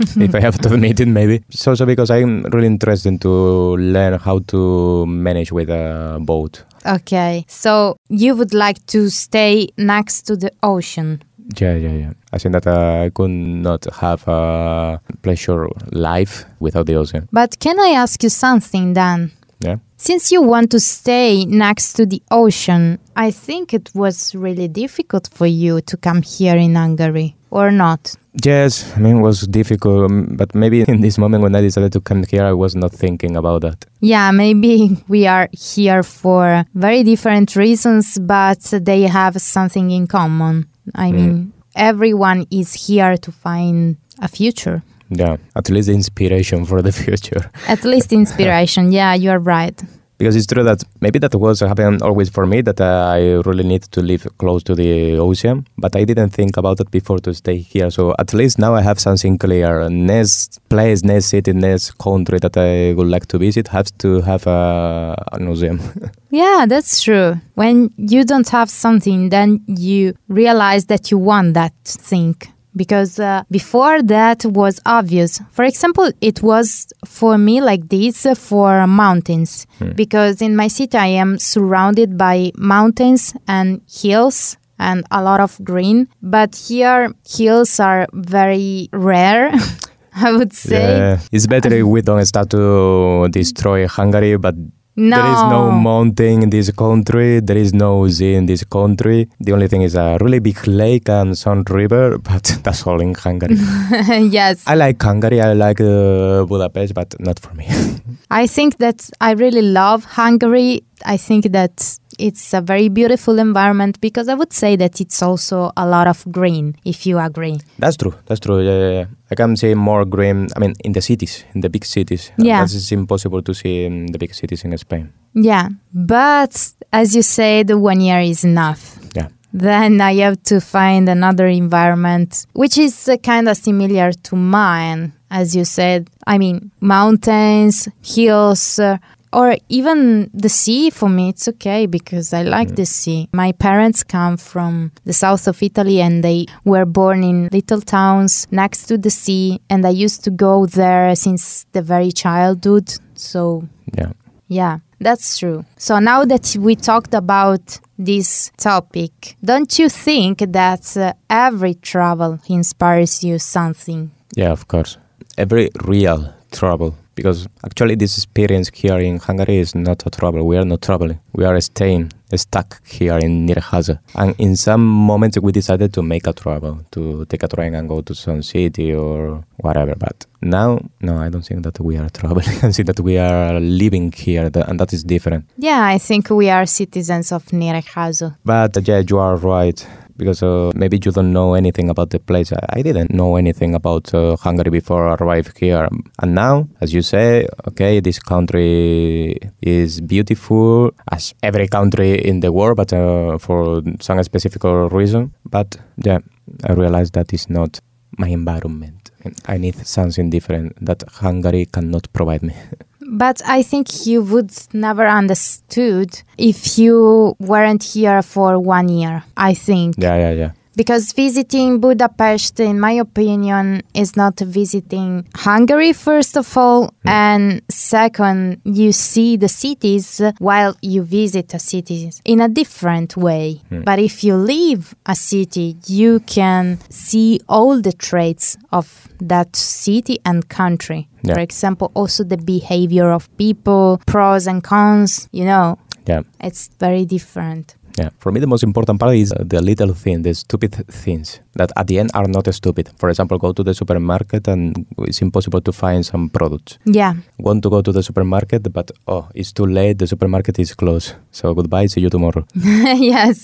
if 0.16 0.34
I 0.34 0.40
have 0.40 0.58
to 0.58 0.72
admit 0.72 1.00
it, 1.00 1.08
maybe. 1.08 1.42
It's 1.48 1.66
also 1.66 1.86
because 1.86 2.10
I'm 2.10 2.42
really 2.44 2.66
interested 2.66 3.20
to 3.20 3.76
learn 3.76 4.18
how 4.18 4.40
to 4.48 5.06
manage 5.06 5.52
with 5.52 5.70
a 5.70 6.18
boat. 6.20 6.64
Okay, 6.86 7.44
so 7.48 7.96
you 8.08 8.34
would 8.34 8.54
like 8.54 8.84
to 8.86 9.10
stay 9.10 9.68
next 9.76 10.22
to 10.22 10.36
the 10.36 10.50
ocean. 10.62 11.22
Yeah, 11.58 11.74
yeah, 11.74 11.92
yeah. 11.92 12.12
I 12.32 12.38
think 12.38 12.52
that 12.52 12.66
uh, 12.66 13.04
I 13.04 13.10
could 13.10 13.30
not 13.30 13.84
have 13.96 14.26
a 14.28 15.00
pleasure 15.22 15.68
life 15.90 16.44
without 16.60 16.86
the 16.86 16.94
ocean. 16.94 17.28
But 17.32 17.58
can 17.58 17.78
I 17.80 17.88
ask 17.88 18.22
you 18.22 18.28
something 18.28 18.94
then? 18.94 19.32
Yeah. 19.60 19.76
Since 19.96 20.32
you 20.32 20.40
want 20.42 20.70
to 20.70 20.80
stay 20.80 21.44
next 21.44 21.92
to 21.94 22.06
the 22.06 22.22
ocean, 22.30 22.98
I 23.16 23.30
think 23.30 23.74
it 23.74 23.90
was 23.94 24.34
really 24.34 24.68
difficult 24.68 25.28
for 25.32 25.46
you 25.46 25.82
to 25.82 25.96
come 25.96 26.22
here 26.22 26.56
in 26.56 26.74
Hungary, 26.76 27.36
or 27.50 27.70
not? 27.70 28.14
Yes, 28.44 28.92
I 28.96 29.00
mean, 29.00 29.16
it 29.18 29.20
was 29.20 29.40
difficult, 29.48 30.10
um, 30.10 30.28
but 30.36 30.54
maybe 30.54 30.82
in 30.82 31.00
this 31.00 31.18
moment 31.18 31.42
when 31.42 31.54
I 31.56 31.60
decided 31.60 31.92
to 31.94 32.00
come 32.00 32.22
here, 32.30 32.44
I 32.44 32.52
was 32.52 32.76
not 32.76 32.92
thinking 32.92 33.36
about 33.36 33.62
that. 33.62 33.84
Yeah, 34.00 34.30
maybe 34.30 34.96
we 35.08 35.26
are 35.26 35.48
here 35.52 36.02
for 36.02 36.64
very 36.74 37.02
different 37.02 37.56
reasons, 37.56 38.18
but 38.20 38.60
they 38.60 39.02
have 39.02 39.40
something 39.40 39.90
in 39.90 40.06
common. 40.06 40.66
I 40.94 41.10
Mm. 41.10 41.14
mean, 41.14 41.52
everyone 41.74 42.46
is 42.50 42.74
here 42.86 43.16
to 43.16 43.32
find 43.32 43.96
a 44.20 44.28
future. 44.28 44.82
Yeah, 45.10 45.36
at 45.56 45.68
least 45.70 45.88
inspiration 45.88 46.64
for 46.64 46.82
the 46.82 46.92
future. 47.04 47.50
At 47.66 47.84
least 47.84 48.12
inspiration. 48.12 48.92
yeah, 49.00 49.14
you 49.14 49.30
are 49.30 49.40
right. 49.40 49.82
Because 50.20 50.36
it's 50.36 50.46
true 50.46 50.62
that 50.64 50.84
maybe 51.00 51.18
that 51.18 51.34
was 51.34 51.60
happening 51.60 52.02
always 52.02 52.28
for 52.28 52.44
me 52.44 52.60
that 52.60 52.78
uh, 52.78 53.08
I 53.08 53.40
really 53.48 53.64
need 53.64 53.84
to 53.84 54.02
live 54.02 54.26
close 54.36 54.62
to 54.64 54.74
the 54.74 55.16
ocean, 55.16 55.66
but 55.78 55.96
I 55.96 56.04
didn't 56.04 56.28
think 56.28 56.58
about 56.58 56.78
it 56.78 56.90
before 56.90 57.20
to 57.20 57.32
stay 57.32 57.56
here. 57.56 57.90
So 57.90 58.14
at 58.18 58.34
least 58.34 58.58
now 58.58 58.74
I 58.74 58.82
have 58.82 59.00
something 59.00 59.38
clear. 59.38 59.88
Next 59.88 60.60
place, 60.68 61.02
next 61.02 61.30
city, 61.30 61.54
next 61.54 61.96
country 61.96 62.38
that 62.40 62.54
I 62.58 62.92
would 62.92 63.06
like 63.06 63.28
to 63.28 63.38
visit 63.38 63.68
has 63.68 63.90
to 63.92 64.20
have 64.20 64.46
a, 64.46 65.16
an 65.32 65.48
ocean. 65.48 65.80
Yeah, 66.32 66.64
that's 66.68 67.02
true. 67.02 67.40
When 67.54 67.90
you 67.96 68.22
don't 68.22 68.48
have 68.50 68.70
something, 68.70 69.30
then 69.30 69.64
you 69.66 70.14
realize 70.28 70.84
that 70.86 71.10
you 71.10 71.18
want 71.18 71.54
that 71.54 71.72
thing. 71.84 72.36
Because 72.76 73.18
uh, 73.18 73.42
before 73.50 74.02
that 74.02 74.44
was 74.44 74.80
obvious. 74.86 75.40
For 75.50 75.64
example, 75.64 76.10
it 76.20 76.42
was 76.42 76.86
for 77.04 77.36
me 77.36 77.60
like 77.60 77.88
this 77.88 78.26
for 78.36 78.86
mountains. 78.86 79.66
Because 79.96 80.40
in 80.40 80.56
my 80.56 80.68
city, 80.68 80.96
I 80.96 81.06
am 81.06 81.38
surrounded 81.38 82.16
by 82.16 82.52
mountains 82.56 83.34
and 83.48 83.80
hills 83.90 84.56
and 84.78 85.04
a 85.10 85.22
lot 85.22 85.40
of 85.40 85.58
green. 85.62 86.08
But 86.22 86.56
here, 86.56 87.12
hills 87.28 87.78
are 87.78 88.06
very 88.12 88.88
rare, 88.92 89.52
I 90.14 90.32
would 90.32 90.52
say. 90.52 90.98
yeah, 90.98 91.20
it's 91.30 91.46
better 91.46 91.72
if 91.72 91.84
we 91.84 92.02
don't 92.02 92.24
start 92.24 92.50
to 92.50 93.28
destroy 93.30 93.86
Hungary, 93.86 94.36
but 94.36 94.54
No. 95.00 95.16
There 95.16 95.32
is 95.32 95.42
no 95.50 95.70
mountain 95.70 96.42
in 96.42 96.50
this 96.50 96.70
country. 96.70 97.40
There 97.40 97.56
is 97.56 97.72
no 97.72 98.06
sea 98.08 98.34
in 98.34 98.44
this 98.44 98.64
country. 98.64 99.30
The 99.40 99.52
only 99.52 99.66
thing 99.66 99.80
is 99.80 99.94
a 99.94 100.18
really 100.20 100.40
big 100.40 100.66
lake 100.66 101.08
and 101.08 101.36
some 101.38 101.64
river, 101.70 102.18
but 102.30 102.44
that's 102.62 102.86
all 102.86 103.00
in 103.00 103.14
Hungary. 103.14 103.56
yes. 104.28 104.62
I 104.66 104.74
like 104.74 105.02
Hungary. 105.02 105.40
I 105.40 105.54
like 105.54 105.80
uh, 105.80 106.44
Budapest, 106.44 106.92
but 106.92 107.18
not 107.18 107.38
for 107.38 107.54
me. 107.54 107.66
I 108.30 108.46
think 108.46 108.76
that 108.76 109.08
I 109.22 109.32
really 109.32 109.62
love 109.62 110.04
Hungary. 110.04 110.84
I 111.06 111.16
think 111.16 111.52
that 111.52 111.98
it's 112.20 112.54
a 112.54 112.60
very 112.60 112.88
beautiful 112.88 113.38
environment 113.38 114.00
because 114.00 114.28
I 114.28 114.34
would 114.34 114.52
say 114.52 114.76
that 114.76 115.00
it's 115.00 115.22
also 115.22 115.72
a 115.76 115.86
lot 115.86 116.06
of 116.06 116.24
green, 116.30 116.76
if 116.84 117.06
you 117.06 117.18
agree. 117.18 117.58
that's 117.78 117.96
true. 117.96 118.14
That's 118.26 118.40
true. 118.40 118.60
Yeah, 118.60 118.78
yeah, 118.78 118.90
yeah. 118.90 119.06
I 119.30 119.34
can 119.34 119.56
see 119.56 119.74
more 119.74 120.04
green. 120.04 120.48
I 120.56 120.58
mean, 120.58 120.74
in 120.84 120.92
the 120.92 121.00
cities, 121.00 121.44
in 121.54 121.60
the 121.60 121.70
big 121.70 121.84
cities. 121.84 122.32
Yeah. 122.38 122.60
That 122.64 122.74
is 122.74 122.92
impossible 122.92 123.42
to 123.42 123.54
see 123.54 123.84
in 123.84 124.06
the 124.12 124.18
big 124.18 124.34
cities 124.34 124.64
in 124.64 124.76
Spain. 124.78 125.12
Yeah, 125.34 125.68
but 125.94 126.72
as 126.92 127.14
you 127.16 127.22
said, 127.22 127.70
one 127.70 128.00
year 128.00 128.20
is 128.20 128.44
enough. 128.44 128.98
Yeah. 129.14 129.28
Then 129.52 130.00
I 130.00 130.14
have 130.16 130.42
to 130.44 130.60
find 130.60 131.08
another 131.08 131.46
environment 131.46 132.46
which 132.52 132.78
is 132.78 133.08
uh, 133.08 133.16
kind 133.16 133.48
of 133.48 133.56
similar 133.56 134.12
to 134.12 134.36
mine, 134.36 135.12
as 135.30 135.54
you 135.56 135.64
said. 135.64 136.08
I 136.26 136.38
mean, 136.38 136.70
mountains, 136.80 137.88
hills, 138.02 138.78
uh, 138.78 138.98
or 139.32 139.56
even 139.68 140.30
the 140.34 140.48
sea 140.48 140.90
for 140.90 141.08
me, 141.08 141.28
it's 141.28 141.46
okay 141.48 141.86
because 141.86 142.32
I 142.32 142.42
like 142.42 142.74
the 142.74 142.86
sea. 142.86 143.28
My 143.32 143.52
parents 143.52 144.02
come 144.02 144.36
from 144.36 144.92
the 145.04 145.12
south 145.12 145.46
of 145.46 145.62
Italy 145.62 146.00
and 146.00 146.24
they 146.24 146.46
were 146.64 146.84
born 146.84 147.22
in 147.22 147.48
little 147.52 147.80
towns 147.80 148.46
next 148.50 148.86
to 148.86 148.98
the 148.98 149.10
sea, 149.10 149.60
and 149.70 149.86
I 149.86 149.90
used 149.90 150.24
to 150.24 150.30
go 150.30 150.66
there 150.66 151.14
since 151.14 151.66
the 151.72 151.82
very 151.82 152.12
childhood. 152.12 152.92
So 153.14 153.68
Yeah. 153.96 154.12
yeah, 154.48 154.78
that's 155.00 155.38
true. 155.38 155.64
So 155.76 155.98
now 156.00 156.24
that 156.24 156.56
we 156.58 156.74
talked 156.76 157.14
about 157.14 157.78
this 157.98 158.50
topic, 158.56 159.36
don't 159.44 159.78
you 159.78 159.88
think 159.88 160.38
that 160.38 160.96
uh, 160.96 161.12
every 161.28 161.74
travel 161.74 162.38
inspires 162.48 163.22
you 163.22 163.38
something? 163.38 164.10
Yeah, 164.36 164.50
of 164.52 164.66
course. 164.66 164.98
Every 165.38 165.70
real 165.84 166.34
trouble, 166.52 166.94
because 167.20 167.46
actually 167.62 167.96
this 167.96 168.16
experience 168.16 168.70
here 168.72 168.98
in 168.98 169.18
Hungary 169.18 169.58
is 169.58 169.74
not 169.74 170.06
a 170.06 170.10
trouble. 170.10 170.46
We 170.46 170.56
are 170.56 170.64
not 170.64 170.80
traveling. 170.80 171.20
We 171.34 171.44
are 171.44 171.60
staying 171.60 172.12
stuck 172.34 172.80
here 172.86 173.18
in 173.18 173.46
Nyíregyháza. 173.46 173.98
And 174.14 174.34
in 174.38 174.56
some 174.56 174.82
moments 174.82 175.38
we 175.38 175.52
decided 175.52 175.92
to 175.92 176.02
make 176.02 176.26
a 176.26 176.32
travel, 176.32 176.78
to 176.92 177.26
take 177.26 177.42
a 177.42 177.48
train 177.48 177.74
and 177.74 177.88
go 177.88 178.00
to 178.00 178.14
some 178.14 178.42
city 178.42 178.94
or 178.94 179.44
whatever. 179.58 179.94
But 179.98 180.26
now, 180.40 180.78
no, 181.02 181.18
I 181.18 181.28
don't 181.28 181.44
think 181.44 181.62
that 181.64 181.78
we 181.80 181.98
are 181.98 182.08
traveling. 182.08 182.48
I 182.62 182.70
see 182.70 182.84
that 182.84 183.00
we 183.00 183.18
are 183.18 183.60
living 183.60 184.12
here, 184.12 184.50
and 184.54 184.80
that 184.80 184.92
is 184.94 185.04
different. 185.04 185.44
Yeah, 185.58 185.84
I 185.84 185.98
think 185.98 186.30
we 186.30 186.48
are 186.48 186.64
citizens 186.66 187.32
of 187.32 187.44
Nyíregyháza. 187.52 188.36
But 188.44 188.88
yeah, 188.88 189.02
you 189.06 189.18
are 189.18 189.36
right. 189.36 189.86
Because 190.20 190.42
uh, 190.42 190.70
maybe 190.74 191.00
you 191.02 191.12
don't 191.12 191.32
know 191.32 191.54
anything 191.54 191.88
about 191.88 192.10
the 192.10 192.20
place. 192.20 192.52
I, 192.52 192.82
didn't 192.82 193.10
know 193.10 193.36
anything 193.36 193.74
about 193.74 194.12
uh, 194.12 194.36
Hungary 194.36 194.70
before 194.70 195.08
I 195.08 195.14
arrived 195.14 195.56
here. 195.58 195.88
And 196.20 196.34
now, 196.34 196.68
as 196.82 196.92
you 196.92 197.00
say, 197.00 197.48
okay, 197.68 198.00
this 198.00 198.18
country 198.18 199.38
is 199.62 200.02
beautiful, 200.02 200.92
as 201.10 201.32
every 201.42 201.68
country 201.68 202.20
in 202.20 202.40
the 202.40 202.52
world, 202.52 202.76
but 202.76 202.92
uh, 202.92 203.38
for 203.38 203.80
some 204.00 204.22
specific 204.22 204.62
reason. 204.92 205.32
But 205.48 205.78
yeah, 205.96 206.18
I 206.64 206.74
realized 206.74 207.14
that 207.14 207.32
is 207.32 207.48
not 207.48 207.80
my 208.18 208.28
environment. 208.28 209.10
I 209.46 209.56
need 209.56 209.76
something 209.86 210.28
different 210.28 210.76
that 210.84 211.02
Hungary 211.24 211.64
cannot 211.64 212.12
provide 212.12 212.42
me. 212.42 212.54
But 213.12 213.42
I 213.44 213.62
think 213.62 214.06
you 214.06 214.22
would 214.22 214.52
never 214.72 215.04
understood 215.04 216.22
if 216.38 216.78
you 216.78 217.34
weren't 217.40 217.82
here 217.82 218.22
for 218.22 218.58
one 218.60 218.88
year. 218.88 219.24
I 219.36 219.54
think. 219.54 219.96
yeah, 219.98 220.16
yeah, 220.16 220.30
yeah. 220.30 220.50
Because 220.80 221.12
visiting 221.12 221.78
Budapest, 221.78 222.58
in 222.58 222.80
my 222.80 222.92
opinion, 222.92 223.82
is 223.92 224.16
not 224.16 224.40
visiting 224.40 225.28
Hungary, 225.36 225.92
first 225.92 226.38
of 226.38 226.56
all, 226.56 226.86
hmm. 227.02 227.08
and 227.08 227.62
second, 227.68 228.62
you 228.64 228.90
see 228.92 229.36
the 229.36 229.50
cities 229.50 230.22
while 230.38 230.74
you 230.80 231.02
visit 231.02 231.52
a 231.52 231.58
city 231.58 232.10
in 232.24 232.40
a 232.40 232.48
different 232.48 233.14
way. 233.14 233.60
Hmm. 233.68 233.82
But 233.82 233.98
if 233.98 234.24
you 234.24 234.36
leave 234.36 234.94
a 235.04 235.14
city, 235.14 235.76
you 235.86 236.20
can 236.20 236.78
see 236.88 237.40
all 237.46 237.82
the 237.82 237.92
traits 237.92 238.56
of 238.72 239.06
that 239.20 239.56
city 239.56 240.18
and 240.24 240.48
country. 240.48 241.10
Yeah. 241.22 241.34
For 241.34 241.40
example, 241.40 241.90
also 241.92 242.24
the 242.24 242.38
behavior 242.38 243.10
of 243.10 243.28
people, 243.36 244.00
pros 244.06 244.46
and 244.46 244.64
cons, 244.64 245.28
you 245.30 245.44
know, 245.44 245.76
Yeah. 246.06 246.22
it's 246.40 246.70
very 246.78 247.04
different. 247.04 247.76
Yeah, 248.00 248.08
for 248.22 248.30
me 248.32 248.40
the 248.40 248.46
most 248.54 248.62
important 248.70 248.98
part 249.02 249.14
is 249.14 249.30
uh, 249.32 249.42
the 249.52 249.60
little 249.70 249.92
thing, 250.02 250.22
the 250.22 250.32
stupid 250.44 250.72
things 251.04 251.40
that 251.58 251.70
at 251.80 251.86
the 251.88 251.96
end 252.00 252.10
are 252.14 252.28
not 252.36 252.46
stupid. 252.54 252.86
For 253.00 253.08
example, 253.12 253.36
go 253.46 253.52
to 253.52 253.62
the 253.68 253.74
supermarket 253.74 254.48
and 254.48 254.86
it's 255.08 255.20
impossible 255.20 255.60
to 255.68 255.72
find 255.82 256.00
some 256.12 256.30
products. 256.30 256.78
Yeah. 256.86 257.12
Want 257.38 257.62
to 257.64 257.68
go 257.68 257.82
to 257.82 257.92
the 257.92 258.02
supermarket, 258.02 258.62
but 258.72 258.90
oh, 259.06 259.28
it's 259.34 259.52
too 259.52 259.66
late. 259.66 259.98
The 259.98 260.06
supermarket 260.06 260.58
is 260.58 260.70
closed. 260.74 261.10
So 261.30 261.52
goodbye. 261.58 261.86
See 261.92 262.00
you 262.00 262.08
tomorrow. 262.16 262.42
yes, 262.54 263.38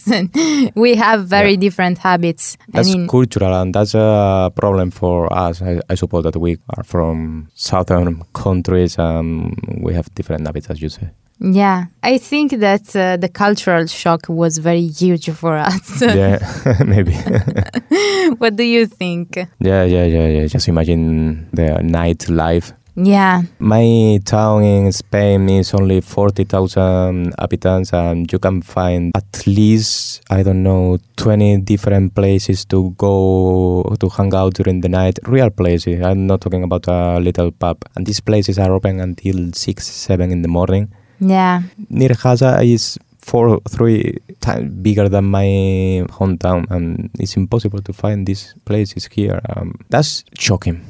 we 0.75 0.95
have 1.05 1.21
very 1.38 1.53
Yeah. 1.55 1.61
different 1.66 1.99
habits. 1.99 2.57
That's 2.73 2.88
I 2.88 2.92
mean, 2.97 3.09
cultural, 3.09 3.53
and 3.61 3.75
that's 3.75 3.95
a 3.95 4.51
problem 4.62 4.90
for 4.90 5.19
us. 5.47 5.61
I, 5.61 5.81
I 5.90 5.95
suppose 5.97 6.23
that 6.25 6.37
we 6.45 6.57
are 6.77 6.85
from 6.85 7.49
southern 7.55 8.23
countries 8.33 8.97
and 8.99 9.53
we 9.85 9.92
have 9.99 10.07
different 10.14 10.47
habits, 10.47 10.71
as 10.71 10.81
you 10.81 10.88
say. 10.88 11.09
Yeah, 11.38 11.87
I 12.03 12.18
think 12.18 12.53
that 12.61 12.94
uh, 12.96 13.16
the 13.16 13.29
cultural 13.29 13.87
shock 13.87 14.22
was 14.29 14.59
very 14.59 14.87
huge 14.87 15.31
for 15.31 15.57
us. 15.57 16.01
yeah, 16.03 16.38
maybe. 16.87 17.14
what 18.38 18.57
do 18.57 18.64
you 18.64 18.87
think? 18.87 19.37
yeah, 19.61 19.85
yeah, 19.85 20.05
yeah, 20.05 20.29
yeah. 20.29 20.46
Just 20.46 20.68
imagine 20.68 21.49
the 21.53 21.81
nightlife 21.83 22.72
Yeah, 22.96 23.42
My 23.59 24.18
town 24.25 24.64
in 24.64 24.90
Spain 24.90 25.51
is 25.51 25.75
only 25.75 26.01
40,000 26.01 27.27
inhabitants, 27.27 27.92
and 27.92 28.33
you 28.33 28.38
can 28.38 28.62
find 28.62 29.12
at 29.14 29.46
least, 29.46 30.22
I 30.31 30.42
don't 30.42 30.62
know, 30.62 30.96
20 31.16 31.59
different 31.59 32.14
places 32.14 32.64
to 32.66 32.92
go 32.96 33.94
to 34.01 34.09
hang 34.09 34.35
out 34.35 34.55
during 34.55 34.81
the 34.81 34.88
night. 34.88 35.18
Real 35.27 35.51
places. 35.51 36.01
I'm 36.01 36.27
not 36.27 36.40
talking 36.40 36.64
about 36.64 36.88
a 36.88 37.20
little 37.20 37.51
pub. 37.51 37.85
And 37.96 38.07
these 38.07 38.20
places 38.20 38.59
are 38.59 38.72
open 38.72 38.99
until 39.01 39.53
6, 39.53 39.87
7 39.87 40.33
in 40.33 40.40
the 40.40 40.49
morning. 40.49 40.90
Yeah, 41.20 41.62
Nyíregyháza 41.90 42.62
is 42.62 42.98
four, 43.18 43.61
three 43.68 44.18
times 44.40 44.72
bigger 44.83 45.09
than 45.09 45.24
my 45.24 46.05
hometown, 46.11 46.66
and 46.70 47.11
it's 47.18 47.37
impossible 47.37 47.83
to 47.83 47.92
find 47.92 48.26
these 48.26 48.55
places 48.64 49.09
here. 49.12 49.40
Um, 49.57 49.74
that's 49.90 50.24
shocking. 50.38 50.81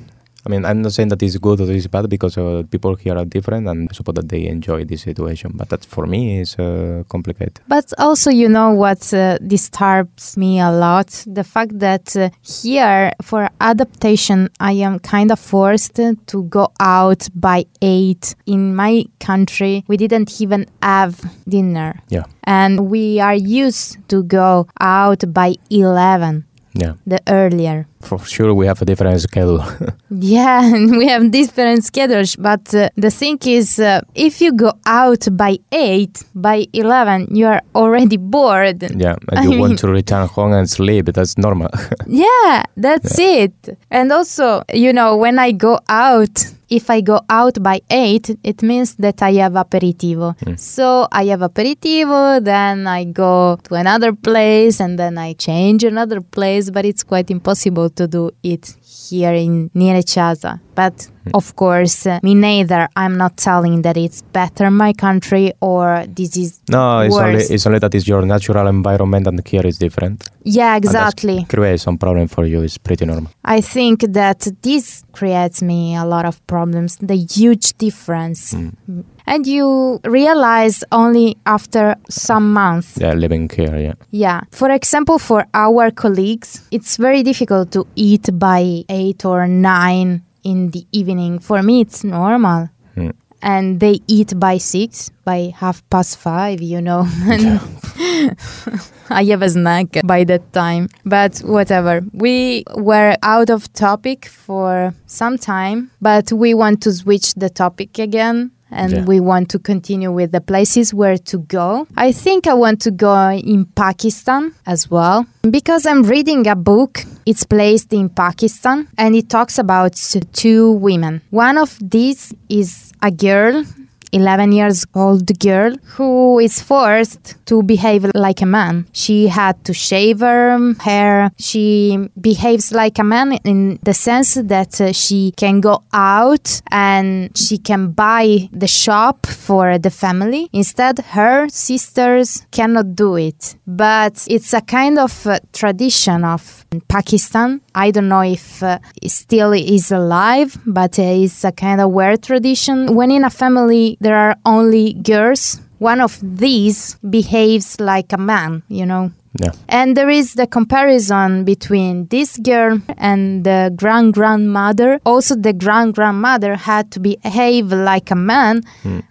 I 0.47 0.49
mean, 0.49 0.65
I'm 0.65 0.81
not 0.81 0.93
saying 0.93 1.09
that 1.09 1.21
it's 1.25 1.39
good 1.39 1.61
or 1.61 1.73
it's 1.73 1.89
bad 1.89 2.09
because 2.09 2.39
uh, 2.39 2.63
people 2.71 2.95
here 2.95 3.17
are 3.17 3.25
different, 3.25 3.67
and 3.67 3.89
I 3.91 3.93
suppose 3.93 4.15
that 4.15 4.29
they 4.29 4.47
enjoy 4.47 4.85
this 4.85 5.03
situation. 5.03 5.51
But 5.57 5.71
that 5.71 5.85
for 5.85 6.07
me 6.07 6.39
is 6.39 6.55
uh, 6.55 7.03
complicated. 7.09 7.59
But 7.67 7.93
also, 7.99 8.31
you 8.31 8.49
know 8.49 8.71
what 8.71 9.13
uh, 9.13 9.39
disturbs 9.39 10.37
me 10.37 10.61
a 10.61 10.71
lot? 10.71 11.25
The 11.27 11.43
fact 11.43 11.77
that 11.81 12.17
uh, 12.17 12.31
here, 12.43 13.11
for 13.23 13.49
adaptation, 13.61 14.49
I 14.61 14.73
am 14.73 15.01
kind 15.01 15.33
of 15.33 15.41
forced 15.41 15.97
to 15.97 16.45
go 16.45 16.69
out 16.79 17.29
by 17.35 17.67
8. 17.83 18.37
In 18.47 18.77
my 18.77 19.05
country, 19.19 19.85
we 19.89 19.97
didn't 19.97 20.41
even 20.41 20.67
have 20.81 21.21
dinner. 21.49 22.01
Yeah, 22.09 22.23
And 22.45 22.89
we 22.89 23.19
are 23.19 23.35
used 23.35 23.99
to 24.11 24.23
go 24.23 24.69
out 24.81 25.25
by 25.33 25.57
11, 25.71 26.45
yeah. 26.75 26.95
the 27.05 27.21
earlier. 27.27 27.89
For 28.07 28.19
sure, 28.21 28.55
we 28.55 28.67
have 28.67 28.81
a 28.83 28.85
different 28.85 29.21
schedule. 29.21 29.63
Yeah, 30.09 30.61
we 31.01 31.09
have 31.09 31.31
different 31.31 31.85
schedules, 31.85 32.37
but 32.37 32.73
uh, 32.75 32.89
the 32.97 33.11
thing 33.11 33.39
is, 33.45 33.79
uh, 33.79 34.01
if 34.15 34.41
you 34.41 34.53
go 34.53 34.73
out 34.87 35.27
by 35.33 35.59
8, 35.73 36.23
by 36.35 36.67
11, 36.73 37.35
you 37.35 37.47
are 37.47 37.61
already 37.75 38.17
bored. 38.17 38.83
yeah, 38.97 39.17
and 39.31 39.39
I 39.41 39.43
you 39.43 39.51
mean- 39.51 39.61
want 39.61 39.79
to 39.81 39.89
return 39.89 40.27
home 40.29 40.53
and 40.53 40.71
sleep. 40.71 41.07
That's 41.13 41.37
normal. 41.37 41.71
Yeah, 42.07 42.63
that's 42.77 43.19
it. 43.19 43.53
And 43.91 44.13
also, 44.13 44.63
you 44.73 44.93
know, 44.93 45.17
when 45.17 45.39
I 45.39 45.51
go 45.53 45.81
out, 45.89 46.37
if 46.69 46.89
I 46.91 47.01
go 47.01 47.21
out 47.29 47.63
by 47.63 47.81
8, 47.91 48.39
it 48.43 48.63
means 48.63 48.95
that 48.97 49.23
I 49.23 49.33
have 49.43 49.53
aperitivo. 49.55 50.35
So 50.59 51.07
I 51.13 51.25
have 51.27 51.41
aperitivo, 51.41 52.43
then 52.43 52.87
I 52.87 53.05
go 53.05 53.59
to 53.65 53.75
another 53.75 54.13
place, 54.13 54.81
and 54.81 54.99
then 54.99 55.19
I 55.19 55.35
change 55.35 55.85
another 55.85 56.21
place, 56.21 56.71
but 56.71 56.85
it's 56.85 57.03
quite 57.05 57.31
impossible 57.31 57.91
to 57.97 58.07
do 58.07 58.31
it 58.43 58.77
here 59.11 59.37
in 59.37 59.71
Nyíregyháza. 59.75 60.61
But 60.77 61.16
of 61.35 61.57
course, 61.57 62.07
uh, 62.07 62.21
me 62.23 62.35
neither. 62.35 62.89
I'm 62.97 63.17
not 63.17 63.37
telling 63.37 63.83
that 63.83 63.97
it's 63.97 64.23
better 64.23 64.71
my 64.71 64.93
country 64.93 65.53
or 65.61 66.05
this 66.09 66.37
is 66.37 66.61
No, 66.71 67.01
it's 67.01 67.17
only 67.17 67.43
it's 67.55 67.67
only 67.67 67.79
that 67.79 67.95
it's 67.95 68.07
your 68.09 68.25
natural 68.25 68.67
environment 68.69 69.27
and 69.27 69.47
here 69.47 69.67
is 69.67 69.79
different. 69.79 70.29
yeah, 70.45 70.77
exactly. 70.77 71.45
create 71.49 71.81
some 71.81 71.99
problem 71.99 72.29
for 72.29 72.45
you. 72.47 72.63
It's 72.63 72.79
pretty 72.79 73.05
normal. 73.05 73.31
I 73.45 73.61
think 73.61 74.01
that 74.13 74.47
this 74.63 75.05
creates 75.13 75.63
me 75.63 75.97
a 75.97 76.05
lot 76.05 76.25
of 76.25 76.45
problems, 76.47 76.97
the 76.97 77.17
huge 77.17 77.77
difference. 77.79 78.55
Mm. 78.55 79.05
And 79.27 79.45
you 79.47 79.99
realize 80.05 80.85
only 80.93 81.37
after 81.47 81.97
some 82.09 82.53
months. 82.53 82.97
Yeah, 83.01 83.15
living 83.15 83.49
here. 83.49 83.77
Yeah. 83.77 83.95
Yeah. 84.13 84.41
For 84.53 84.71
example, 84.71 85.19
for 85.19 85.47
our 85.53 85.91
colleagues, 85.91 86.63
it's 86.71 86.97
very 86.97 87.23
difficult 87.25 87.73
to 87.73 87.87
eat 87.97 88.29
by 88.39 88.85
8 88.89 89.25
or 89.25 89.49
9 89.49 90.23
in 90.47 90.71
the 90.71 90.87
evening. 90.93 91.41
For 91.41 91.61
me, 91.63 91.81
it's 91.81 92.05
normal. 92.05 92.71
Mm. 92.97 93.13
And 93.43 93.81
they 93.81 94.01
eat 94.07 94.39
by 94.39 94.59
6, 94.59 95.11
by 95.25 95.53
half 95.57 95.83
past 95.91 96.19
5, 96.19 96.63
you 96.63 96.81
know. 96.81 97.07
And 97.27 97.61
I 99.11 99.25
have 99.25 99.43
a 99.43 99.51
snack 99.51 99.89
by 100.05 100.25
that 100.25 100.53
time. 100.53 100.89
But 101.05 101.39
whatever. 101.39 102.03
We 102.13 102.65
were 102.77 103.17
out 103.23 103.51
of 103.51 103.73
topic 103.73 104.27
for 104.27 104.95
some 105.07 105.37
time, 105.37 105.91
but 106.01 106.33
we 106.33 106.55
want 106.55 106.81
to 106.83 106.93
switch 106.93 107.35
the 107.35 107.51
topic 107.51 107.99
again. 107.99 108.53
And 108.71 108.93
Yeah. 108.93 109.05
we 109.05 109.21
want 109.21 109.49
to 109.51 109.59
continue 109.59 110.11
with 110.13 110.33
the 110.33 110.41
places 110.41 110.93
where 110.93 111.17
to 111.19 111.39
go. 111.39 111.87
I 111.97 112.11
think 112.13 112.47
I 112.47 112.55
want 112.55 112.81
to 112.83 112.91
go 112.91 113.31
in 113.31 113.67
Pakistan 113.77 114.53
as 114.67 114.91
well 114.91 115.25
because 115.49 115.87
I'm 115.87 116.03
reading 116.03 116.47
a 116.49 116.57
book. 116.57 117.05
It's 117.27 117.45
placed 117.45 117.93
in 117.93 118.09
Pakistan 118.09 118.89
and 118.99 119.15
it 119.15 119.29
talks 119.29 119.59
about 119.59 119.95
two 120.33 120.73
women. 120.73 121.21
One 121.31 121.59
of 121.59 121.79
these 121.81 122.35
is 122.49 122.93
a 123.03 123.11
girl 123.11 123.65
11 124.13 124.53
years 124.53 124.87
old 124.95 125.39
girl 125.39 125.77
who 125.97 126.39
is 126.39 126.61
forced 126.61 127.37
to 127.47 127.63
behave 127.63 128.11
like 128.15 128.43
a 128.43 128.47
man. 128.47 128.87
She 128.93 129.29
had 129.29 129.65
to 129.65 129.73
shave 129.73 130.21
her 130.21 130.59
hair. 130.81 131.31
She 131.39 131.99
behaves 132.21 132.73
like 132.73 132.99
a 132.99 133.05
man 133.05 133.35
in 133.45 133.79
the 133.83 133.95
sense 133.95 134.35
that 134.35 134.81
uh, 134.81 134.93
she 134.93 135.33
can 135.37 135.61
go 135.61 135.83
out 135.93 136.61
and 136.71 137.37
she 137.37 137.59
can 137.59 137.93
buy 137.93 138.49
the 138.53 138.67
shop 138.67 139.27
for 139.27 139.79
the 139.79 139.91
family. 139.91 140.49
Instead, 140.53 140.99
her 141.17 141.49
sisters 141.49 142.47
cannot 142.51 142.95
do 142.95 143.17
it. 143.17 143.57
But 143.67 144.27
it's 144.29 144.53
a 144.53 144.61
kind 144.61 144.99
of 144.99 145.27
uh, 145.27 145.39
tradition 145.53 146.25
of 146.25 146.65
Pakistan. 146.89 147.61
I 147.75 147.91
don't 147.91 148.09
know 148.09 148.23
if 148.23 148.63
uh, 148.63 148.79
still 149.07 149.53
is 149.53 149.91
alive, 149.91 150.59
but 150.67 150.99
uh, 150.99 151.03
it's 151.03 151.45
a 151.45 151.53
kind 151.53 151.81
of 151.81 151.91
weird 151.91 152.23
tradition. 152.23 152.95
When 152.95 153.11
in 153.11 153.25
a 153.25 153.31
family 153.31 153.97
there 154.07 154.17
are 154.17 154.37
only 154.45 154.93
girls, 154.93 155.61
one 155.79 156.01
of 156.01 156.21
these 156.23 156.95
behaves 157.11 157.81
like 157.81 158.13
a 158.13 158.17
man, 158.19 158.63
you 158.69 158.87
know. 158.87 159.11
Yeah. 159.43 159.51
And 159.69 159.97
there 159.97 160.09
is 160.09 160.35
the 160.35 160.47
comparison 160.47 161.45
between 161.45 162.07
this 162.07 162.39
girl 162.39 162.81
and 162.97 163.43
the 163.45 163.73
grand 163.75 164.15
grandmother. 164.15 165.01
Also, 165.05 165.35
the 165.35 165.53
grand 165.53 165.95
grandmother 165.95 166.55
had 166.55 166.91
to 166.93 167.01
behave 167.01 167.73
like 167.73 168.13
a 168.13 168.15
man, 168.15 168.63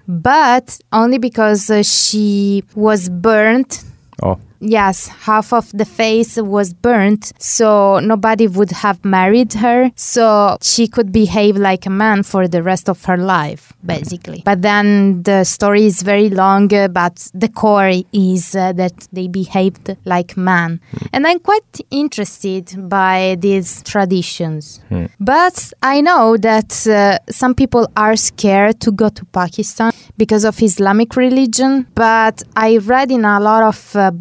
but 0.08 0.80
only 0.94 1.18
because 1.18 1.70
uh, 1.70 1.84
she 1.84 2.64
was 2.74 3.10
burnt 3.10 3.84
Oh. 4.24 4.40
Yes, 4.68 5.08
half 5.08 5.54
of 5.54 5.72
the 5.74 5.86
face 5.86 6.38
was 6.38 6.74
burnt, 6.74 7.32
so 7.38 8.00
nobody 8.00 8.48
would 8.48 8.72
have 8.72 9.06
married 9.06 9.54
her. 9.54 9.92
So 9.96 10.58
she 10.62 10.88
could 10.88 11.12
behave 11.12 11.56
like 11.56 11.86
a 11.86 11.92
man 11.92 12.24
for 12.24 12.48
the 12.48 12.64
rest 12.64 12.90
of 12.90 13.06
her 13.06 13.18
life, 13.18 13.74
basically. 13.86 14.42
But 14.44 14.64
then 14.64 15.22
the 15.22 15.44
story 15.44 15.86
is 15.86 16.02
very 16.02 16.30
long, 16.30 16.74
uh, 16.74 16.88
but 16.88 17.30
the 17.36 17.48
core 17.48 17.92
is 18.12 18.56
uh, 18.56 18.74
that 18.74 19.08
they 19.14 19.28
behaved 19.28 19.96
like 20.04 20.36
man. 20.36 20.82
And 21.14 21.28
I'm 21.28 21.40
quite 21.40 21.82
interested 21.92 22.90
by 22.90 23.38
these 23.40 23.84
traditions. 23.84 24.82
But 25.20 25.74
I 25.84 26.02
know 26.02 26.38
that 26.38 26.88
uh, 26.88 27.20
some 27.30 27.54
people 27.54 27.88
are 27.96 28.16
scared 28.16 28.80
to 28.82 28.92
go 28.92 29.10
to 29.10 29.26
Pakistan 29.26 29.92
because 30.18 30.44
of 30.44 30.62
Islamic 30.62 31.16
religion. 31.16 31.86
But 31.94 32.42
I 32.56 32.78
read 32.78 33.12
in 33.12 33.26
a 33.26 33.40
lot 33.40 33.62
of 33.64 33.96
uh, 33.96 34.12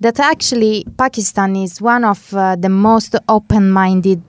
that 0.00 0.20
actually 0.20 0.84
Pakistan 0.96 1.56
is 1.56 1.80
one 1.80 2.04
of 2.04 2.32
uh, 2.34 2.56
the 2.56 2.68
most 2.68 3.16
open 3.28 3.70
minded 3.70 4.22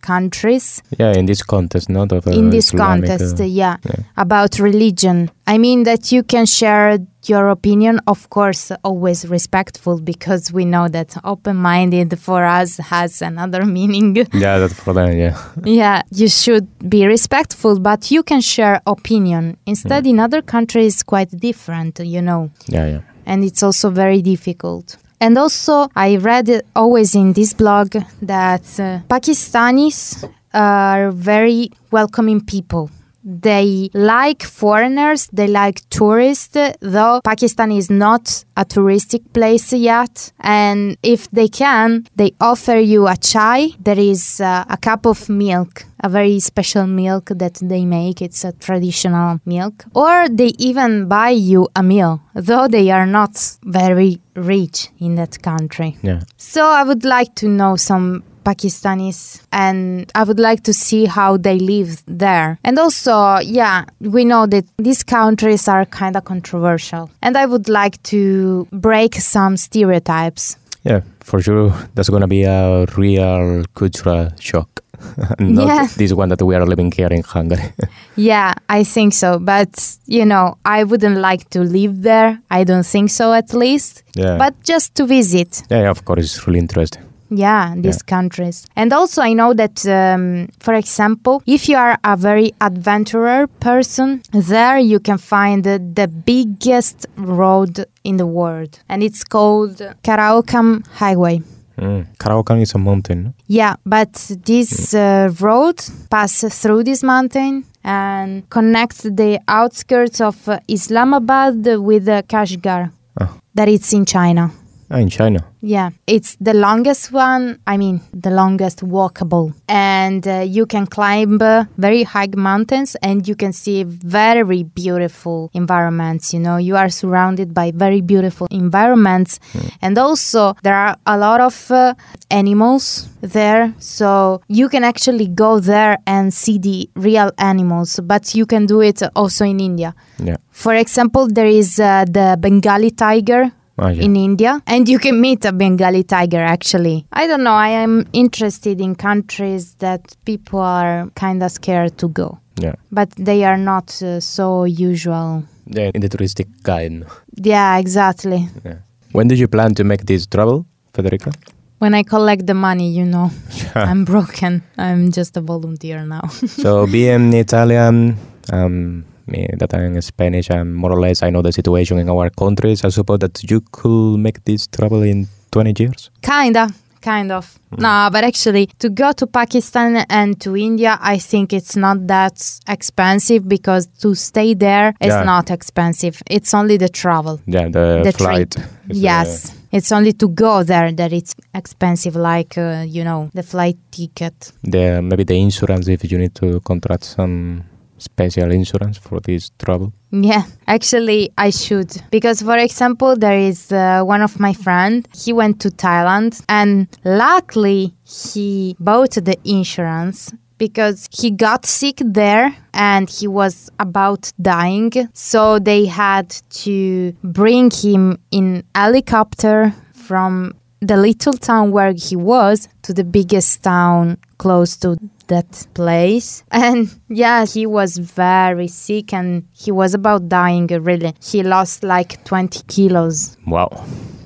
countries 0.00 0.82
Yeah, 0.98 1.12
in 1.18 1.26
this 1.26 1.42
context, 1.42 1.88
not 1.88 2.12
of 2.12 2.26
uh, 2.26 2.30
in 2.30 2.50
this 2.50 2.68
Islamic, 2.68 3.08
contest, 3.10 3.40
uh, 3.40 3.44
yeah, 3.44 3.76
yeah. 3.84 4.04
about 4.16 4.58
religion. 4.58 5.30
I 5.46 5.58
mean 5.58 5.84
that 5.84 6.12
you 6.12 6.22
can 6.22 6.46
share 6.46 6.98
your 7.26 7.48
opinion, 7.48 8.00
of 8.06 8.30
course, 8.30 8.72
always 8.82 9.26
respectful 9.28 10.00
because 10.00 10.52
we 10.52 10.64
know 10.64 10.88
that 10.88 11.10
open 11.24 11.56
minded 11.56 12.18
for 12.18 12.44
us 12.44 12.78
has 12.78 13.22
another 13.22 13.64
meaning. 13.78 14.16
Yeah, 14.32 14.58
that's 14.60 14.78
for 14.84 14.94
them. 14.94 15.10
Yeah. 15.18 15.36
yeah, 15.64 16.02
you 16.20 16.28
should 16.28 16.66
be 16.88 17.06
respectful, 17.06 17.78
but 17.78 18.10
you 18.10 18.22
can 18.22 18.40
share 18.40 18.80
opinion. 18.86 19.56
Instead, 19.66 20.06
in 20.06 20.20
other 20.20 20.42
countries, 20.42 21.02
quite 21.02 21.30
different, 21.48 22.00
you 22.00 22.22
know 22.22 22.50
Yeah, 22.66 22.86
yeah. 22.92 23.00
And 23.28 23.44
it's 23.44 23.62
also 23.62 23.90
very 23.90 24.22
difficult. 24.22 24.96
And 25.20 25.36
also, 25.36 25.88
I 25.94 26.16
read 26.16 26.62
always 26.74 27.14
in 27.14 27.32
this 27.34 27.52
blog 27.52 27.90
that 28.22 28.62
uh, 28.78 29.00
Pakistanis 29.08 30.24
are 30.54 31.10
very 31.12 31.70
welcoming 31.90 32.40
people. 32.40 32.90
They 33.24 33.90
like 33.94 34.42
foreigners, 34.42 35.28
they 35.32 35.48
like 35.48 35.88
tourists, 35.90 36.56
though 36.80 37.20
Pakistan 37.24 37.72
is 37.72 37.90
not 37.90 38.44
a 38.56 38.64
touristic 38.64 39.32
place 39.32 39.72
yet. 39.72 40.32
And 40.40 40.96
if 41.02 41.30
they 41.30 41.48
can, 41.48 42.06
they 42.16 42.32
offer 42.40 42.76
you 42.76 43.06
a 43.06 43.16
chai. 43.16 43.70
There 43.80 43.98
is 43.98 44.40
uh, 44.40 44.64
a 44.68 44.76
cup 44.76 45.04
of 45.06 45.28
milk, 45.28 45.84
a 46.02 46.08
very 46.08 46.40
special 46.40 46.86
milk 46.86 47.26
that 47.34 47.54
they 47.62 47.84
make. 47.84 48.22
It's 48.22 48.44
a 48.44 48.52
traditional 48.52 49.40
milk. 49.44 49.84
Or 49.94 50.28
they 50.28 50.52
even 50.58 51.08
buy 51.08 51.30
you 51.30 51.68
a 51.74 51.82
meal, 51.82 52.22
though 52.34 52.68
they 52.68 52.90
are 52.90 53.06
not 53.06 53.56
very 53.64 54.20
rich 54.34 54.88
in 55.00 55.16
that 55.16 55.42
country. 55.42 55.96
Yeah. 56.02 56.20
So 56.36 56.64
I 56.64 56.84
would 56.84 57.04
like 57.04 57.34
to 57.36 57.48
know 57.48 57.76
some 57.76 58.22
Pakistanis 58.48 59.42
and 59.52 60.10
I 60.14 60.22
would 60.24 60.40
like 60.40 60.62
to 60.64 60.72
see 60.72 61.04
how 61.06 61.36
they 61.36 61.58
live 61.58 62.02
there. 62.06 62.58
And 62.64 62.78
also, 62.78 63.38
yeah, 63.58 63.84
we 64.00 64.24
know 64.24 64.46
that 64.46 64.64
these 64.78 65.02
countries 65.04 65.68
are 65.68 65.84
kind 65.84 66.16
of 66.16 66.24
controversial. 66.24 67.10
And 67.22 67.36
I 67.36 67.44
would 67.46 67.68
like 67.68 68.02
to 68.04 68.66
break 68.72 69.14
some 69.16 69.56
stereotypes. 69.56 70.56
Yeah, 70.84 71.00
for 71.20 71.42
sure. 71.42 71.72
That's 71.94 72.08
gonna 72.08 72.28
be 72.28 72.44
a 72.44 72.86
real 72.96 73.64
cultural 73.74 74.30
shock. 74.40 74.68
Not 75.38 75.66
Yeah. 75.66 75.86
this 75.96 76.12
one 76.12 76.28
that 76.30 76.42
we 76.42 76.54
are 76.56 76.66
living 76.66 76.90
here 76.92 77.12
in 77.12 77.22
Hungary. 77.22 77.72
Yeah, 78.16 78.54
I 78.68 78.82
think 78.84 79.12
so. 79.14 79.38
But, 79.38 79.96
you 80.06 80.24
know, 80.24 80.56
I 80.64 80.82
wouldn't 80.84 81.18
like 81.18 81.48
to 81.50 81.60
live 81.60 82.02
there. 82.02 82.40
I 82.50 82.64
don't 82.64 82.84
think 82.86 83.10
so, 83.10 83.32
at 83.32 83.54
least. 83.54 84.02
yeah. 84.16 84.36
But 84.38 84.54
just 84.64 84.94
to 84.96 85.06
visit. 85.06 85.62
yeah, 85.70 85.82
yeah, 85.82 85.90
of 85.90 86.04
course, 86.04 86.24
it's 86.24 86.46
really 86.46 86.58
interesting. 86.58 87.02
Yeah, 87.30 87.74
these 87.76 88.02
countries. 88.02 88.66
And 88.74 88.92
also, 88.92 89.22
I 89.22 89.34
know 89.34 89.54
that, 89.54 89.86
um, 89.86 90.48
for 90.60 90.74
example, 90.74 91.42
if 91.46 91.68
you 91.68 91.76
are 91.76 91.98
a 92.04 92.16
very 92.16 92.52
adventurer 92.60 93.46
person, 93.60 94.22
there 94.32 94.78
you 94.78 94.98
can 94.98 95.18
find 95.18 95.64
the, 95.64 95.78
the 95.78 96.08
biggest 96.08 97.06
road 97.16 97.84
in 98.04 98.16
the 98.16 98.26
world. 98.26 98.80
And 98.88 99.02
it's 99.02 99.24
called 99.24 99.76
Karakoram 100.02 100.86
Highway. 100.86 101.42
Mm. 101.78 102.06
Karaoke 102.18 102.62
is 102.62 102.74
a 102.74 102.78
mountain. 102.78 103.34
Yeah, 103.46 103.76
but 103.86 104.12
this 104.44 104.94
uh, 104.94 105.30
road 105.40 105.80
passes 106.10 106.58
through 106.58 106.84
this 106.84 107.02
mountain 107.04 107.64
and 107.84 108.48
connects 108.50 109.02
the 109.02 109.40
outskirts 109.46 110.20
of 110.20 110.48
uh, 110.48 110.58
Islamabad 110.66 111.64
with 111.78 112.08
uh, 112.08 112.22
Kashgar. 112.22 112.90
Oh. 113.20 113.40
That 113.54 113.68
it's 113.68 113.92
in 113.92 114.06
China. 114.06 114.50
Ah, 114.90 114.98
in 114.98 115.08
China. 115.10 115.44
Yeah, 115.60 115.90
it's 116.06 116.36
the 116.40 116.54
longest 116.54 117.12
one. 117.12 117.58
I 117.66 117.76
mean, 117.76 118.00
the 118.14 118.30
longest 118.30 118.78
walkable. 118.80 119.52
And 119.68 120.26
uh, 120.26 120.44
you 120.46 120.64
can 120.66 120.86
climb 120.86 121.42
uh, 121.42 121.64
very 121.76 122.04
high 122.04 122.28
mountains 122.34 122.96
and 123.02 123.26
you 123.28 123.34
can 123.34 123.52
see 123.52 123.84
very 123.84 124.62
beautiful 124.62 125.50
environments. 125.52 126.32
You 126.32 126.40
know, 126.40 126.56
you 126.56 126.76
are 126.76 126.88
surrounded 126.88 127.52
by 127.52 127.72
very 127.72 128.00
beautiful 128.00 128.46
environments. 128.50 129.40
And 129.82 129.98
also, 129.98 130.54
there 130.62 130.76
are 130.76 130.96
a 131.04 131.18
lot 131.18 131.40
of 131.40 131.70
uh, 131.70 131.94
animals 132.30 133.08
there. 133.20 133.74
So 133.78 134.40
you 134.48 134.68
can 134.68 134.84
actually 134.84 135.26
go 135.26 135.60
there 135.60 135.98
and 136.06 136.32
see 136.32 136.58
the 136.58 136.88
real 136.94 137.30
animals, 137.36 138.00
but 138.02 138.34
you 138.34 138.46
can 138.46 138.64
do 138.66 138.80
it 138.80 139.02
also 139.14 139.44
in 139.44 139.60
India. 139.60 139.94
Yeah. 140.18 140.36
For 140.50 140.74
example, 140.74 141.28
there 141.28 141.46
is 141.46 141.78
uh, 141.78 142.04
the 142.06 142.36
Bengali 142.40 142.90
tiger, 142.90 143.52
Yeah. 143.78 144.04
in 144.04 144.16
India, 144.16 144.60
and 144.66 144.88
you 144.88 144.98
can 144.98 145.20
meet 145.20 145.44
a 145.44 145.52
Bengali 145.52 146.02
tiger 146.02 146.42
actually. 146.42 147.06
I 147.12 147.26
don't 147.26 147.44
know, 147.44 147.52
I 147.52 147.68
am 147.68 148.06
interested 148.12 148.80
in 148.80 148.94
countries 148.94 149.74
that 149.74 150.16
people 150.24 150.60
are 150.60 151.10
kind 151.14 151.42
of 151.42 151.52
scared 151.52 151.96
to 151.98 152.08
go, 152.08 152.38
yeah. 152.60 152.74
but 152.90 153.10
they 153.16 153.44
are 153.44 153.56
not 153.56 154.02
uh, 154.02 154.20
so 154.20 154.64
usual. 154.64 155.44
Yeah, 155.66 155.90
in 155.94 156.00
the 156.00 156.08
touristic 156.08 156.48
guide. 156.62 157.04
Yeah, 157.36 157.78
exactly. 157.78 158.48
Yeah. 158.64 158.78
When 159.12 159.28
did 159.28 159.38
you 159.38 159.48
plan 159.48 159.74
to 159.74 159.84
make 159.84 160.06
this 160.06 160.26
travel, 160.26 160.66
Federica? 160.92 161.34
When 161.78 161.94
I 161.94 162.02
collect 162.02 162.46
the 162.46 162.54
money, 162.54 162.90
you 162.90 163.04
know, 163.04 163.30
I'm 163.74 164.04
broken. 164.04 164.62
I'm 164.76 165.12
just 165.12 165.36
a 165.36 165.40
volunteer 165.40 166.04
now. 166.04 166.26
so 166.46 166.86
being 166.86 167.32
Italian, 167.32 168.16
um, 168.52 169.04
me 169.28 169.48
that 169.58 169.74
I'm 169.74 170.00
Spanish, 170.00 170.50
and 170.50 170.74
more 170.74 170.92
or 170.92 171.00
less 171.00 171.22
I 171.22 171.30
know 171.30 171.42
the 171.42 171.52
situation 171.52 171.98
in 171.98 172.08
our 172.08 172.30
countries. 172.30 172.84
I 172.84 172.88
suppose 172.90 173.18
that 173.20 173.42
you 173.50 173.60
could 173.72 174.18
make 174.18 174.44
this 174.44 174.66
travel 174.66 175.02
in 175.02 175.26
20 175.50 175.74
years. 175.82 176.10
Kinda, 176.22 176.68
kind 177.00 177.30
of. 177.32 177.58
No, 177.78 178.08
but 178.12 178.24
actually, 178.24 178.66
to 178.78 178.88
go 178.88 179.12
to 179.12 179.26
Pakistan 179.26 180.04
and 180.08 180.40
to 180.40 180.56
India, 180.56 180.98
I 181.00 181.18
think 181.18 181.52
it's 181.52 181.76
not 181.76 182.06
that 182.06 182.40
expensive 182.68 183.48
because 183.48 183.86
to 184.00 184.14
stay 184.14 184.54
there 184.54 184.94
is 185.00 185.08
Yeah. 185.14 185.24
not 185.24 185.50
expensive. 185.50 186.22
It's 186.30 186.54
only 186.54 186.76
the 186.78 186.88
travel. 186.88 187.40
Yeah, 187.46 187.68
the, 187.68 188.00
The 188.04 188.12
flight. 188.12 188.56
uh, 188.58 188.62
Yes. 188.88 189.54
It's 189.70 189.92
only 189.92 190.14
to 190.14 190.28
go 190.28 190.62
there 190.64 190.90
that 190.92 191.12
it's 191.12 191.34
expensive, 191.54 192.16
like, 192.16 192.56
uh, 192.56 192.84
you 192.88 193.04
know, 193.04 193.28
the 193.34 193.42
flight 193.42 193.76
ticket. 193.90 194.52
the 194.64 195.02
maybe 195.02 195.24
the 195.24 195.36
insurance 195.38 195.88
if 195.88 196.10
you 196.10 196.16
need 196.18 196.34
to 196.36 196.60
contract 196.60 197.04
some 197.04 197.64
special 197.98 198.50
insurance 198.50 198.98
for 198.98 199.20
this 199.20 199.50
trouble? 199.58 199.92
Yeah, 200.10 200.44
actually, 200.66 201.30
I 201.36 201.50
should 201.50 201.90
because, 202.10 202.42
for 202.42 202.56
example, 202.56 203.16
there 203.16 203.38
is 203.38 203.70
uh, 203.72 204.02
one 204.02 204.22
of 204.22 204.40
my 204.40 204.52
friend. 204.52 205.06
He 205.14 205.32
went 205.32 205.60
to 205.60 205.68
Thailand, 205.68 206.42
and 206.48 206.88
luckily 207.04 207.94
he 208.04 208.76
bought 208.80 209.12
the 209.12 209.36
insurance 209.44 210.32
because 210.58 211.08
he 211.12 211.30
got 211.30 211.64
sick 211.64 212.00
there 212.04 212.54
and 212.74 213.08
he 213.08 213.26
was 213.28 213.70
about 213.78 214.32
dying. 214.42 214.92
So 215.12 215.58
they 215.58 215.86
had 215.86 216.30
to 216.64 217.12
bring 217.22 217.70
him 217.70 218.18
in 218.30 218.64
helicopter 218.74 219.72
from 219.92 220.54
the 220.80 220.96
little 220.96 221.32
town 221.32 221.70
where 221.70 221.92
he 221.92 222.16
was 222.16 222.68
to 222.82 222.92
the 222.92 223.04
biggest 223.04 223.62
town 223.62 224.18
close 224.38 224.76
to 224.78 224.96
that 225.28 225.66
place. 225.74 226.42
And 226.50 226.88
yeah, 227.08 227.46
he 227.46 227.66
was 227.66 227.98
very 227.98 228.68
sick 228.68 229.12
and 229.12 229.44
he 229.52 229.70
was 229.72 229.94
about 229.94 230.28
dying 230.28 230.66
really. 230.66 231.14
He 231.22 231.42
lost 231.42 231.82
like 231.82 232.22
20 232.24 232.62
kilos. 232.66 233.36
Wow. 233.46 233.70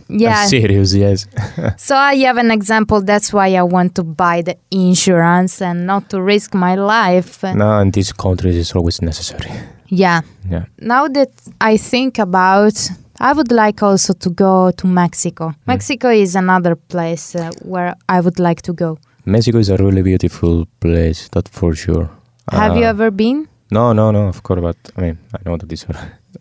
Yeah. 0.08 0.42
I'm 0.42 0.48
serious, 0.48 0.94
yes. 0.94 1.26
So 1.76 1.96
I 1.96 2.16
have 2.16 2.36
an 2.38 2.50
example. 2.50 3.00
That's 3.02 3.32
why 3.32 3.54
I 3.54 3.62
want 3.62 3.94
to 3.94 4.02
buy 4.02 4.42
the 4.42 4.56
insurance 4.70 5.60
and 5.62 5.86
not 5.86 6.10
to 6.10 6.20
risk 6.22 6.54
my 6.54 6.74
life. 6.74 7.42
no, 7.42 7.78
in 7.80 7.90
these 7.90 8.12
countries 8.12 8.56
it's 8.56 8.74
always 8.74 9.00
necessary. 9.02 9.50
Yeah. 9.88 10.22
Yeah. 10.50 10.64
Now 10.80 11.08
that 11.08 11.30
I 11.60 11.76
think 11.76 12.18
about, 12.18 12.90
I 13.20 13.32
would 13.32 13.52
like 13.52 13.82
also 13.82 14.14
to 14.14 14.30
go 14.30 14.70
to 14.72 14.86
Mexico. 14.86 15.54
Mexico 15.66 16.08
is 16.10 16.34
another 16.34 16.74
place 16.76 17.34
uh, 17.36 17.50
where 17.62 17.94
I 18.08 18.20
would 18.20 18.38
like 18.38 18.62
to 18.62 18.72
go. 18.72 18.98
Mexico 19.24 19.58
is 19.58 19.68
a 19.70 19.76
really 19.76 20.02
beautiful 20.02 20.66
place, 20.80 21.28
that 21.32 21.48
for 21.48 21.74
sure. 21.74 22.10
Have 22.50 22.76
you 22.76 22.84
Uh, 22.84 22.88
ever 22.90 23.10
been? 23.10 23.48
No, 23.70 23.92
no, 23.92 24.10
no, 24.10 24.28
of 24.28 24.42
course, 24.42 24.60
but 24.60 24.76
I 24.96 25.00
mean, 25.00 25.18
I 25.34 25.38
know 25.48 25.56
that 25.56 25.68
this, 25.68 25.86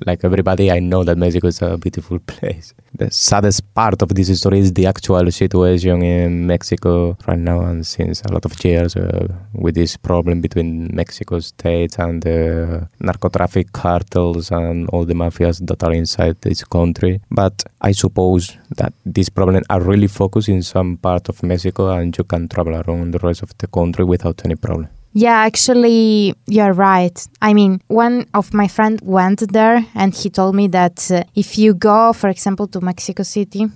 like 0.06 0.23
everybody, 0.23 0.71
I 0.71 0.80
know 0.80 1.04
that 1.04 1.17
Mexico 1.17 1.47
is 1.47 1.62
a 1.62 1.77
beautiful 1.77 2.19
place. 2.32 2.73
The 2.93 3.10
saddest 3.12 3.73
part 3.73 4.01
of 4.01 4.10
this 4.10 4.39
story 4.39 4.60
is 4.60 4.73
the 4.73 4.86
actual 4.86 5.30
situation 5.32 6.01
in 6.01 6.45
Mexico 6.47 7.17
right 7.27 7.39
now, 7.39 7.62
and 7.62 7.86
since 7.86 8.21
a 8.23 8.32
lot 8.32 8.45
of 8.45 8.63
years 8.63 8.95
uh, 8.95 9.27
with 9.54 9.75
this 9.75 9.97
problem 9.97 10.41
between 10.41 10.89
Mexico 10.93 11.39
state 11.39 11.97
and 11.99 12.21
the 12.21 12.88
narco 12.99 13.30
traffic 13.30 13.71
cartels 13.71 14.51
and 14.51 14.89
all 14.89 15.06
the 15.06 15.13
mafias 15.13 15.65
that 15.67 15.84
are 15.84 15.93
inside 15.93 16.39
this 16.41 16.63
country. 16.63 17.21
But 17.30 17.63
I 17.82 17.91
suppose 17.91 18.58
that 18.77 18.93
these 19.06 19.30
problems 19.30 19.65
are 19.69 19.82
really 19.82 20.08
focused 20.08 20.49
in 20.49 20.62
some 20.63 20.97
part 20.97 21.30
of 21.30 21.43
Mexico, 21.43 21.89
and 21.89 22.15
you 22.17 22.23
can 22.23 22.47
travel 22.47 22.75
around 22.75 23.12
the 23.12 23.19
rest 23.19 23.43
of 23.43 23.58
the 23.58 23.67
country 23.67 24.06
without 24.06 24.41
any 24.45 24.56
problem. 24.56 24.89
Yeah, 25.13 25.34
actually, 25.39 26.34
you're 26.47 26.71
right. 26.74 27.28
I 27.41 27.54
mean, 27.54 27.82
one 27.88 28.28
of 28.34 28.54
my 28.54 28.67
friend 28.67 29.00
went 29.04 29.52
there 29.52 29.86
and 29.93 30.15
he 30.15 30.30
told 30.30 30.56
me 30.56 30.67
that 30.69 31.12
uh, 31.12 31.24
if 31.36 31.58
you 31.58 31.74
go, 31.74 32.13
for 32.13 32.30
example, 32.30 32.67
to 32.67 32.80
Mexico 32.80 33.24
City, 33.24 33.67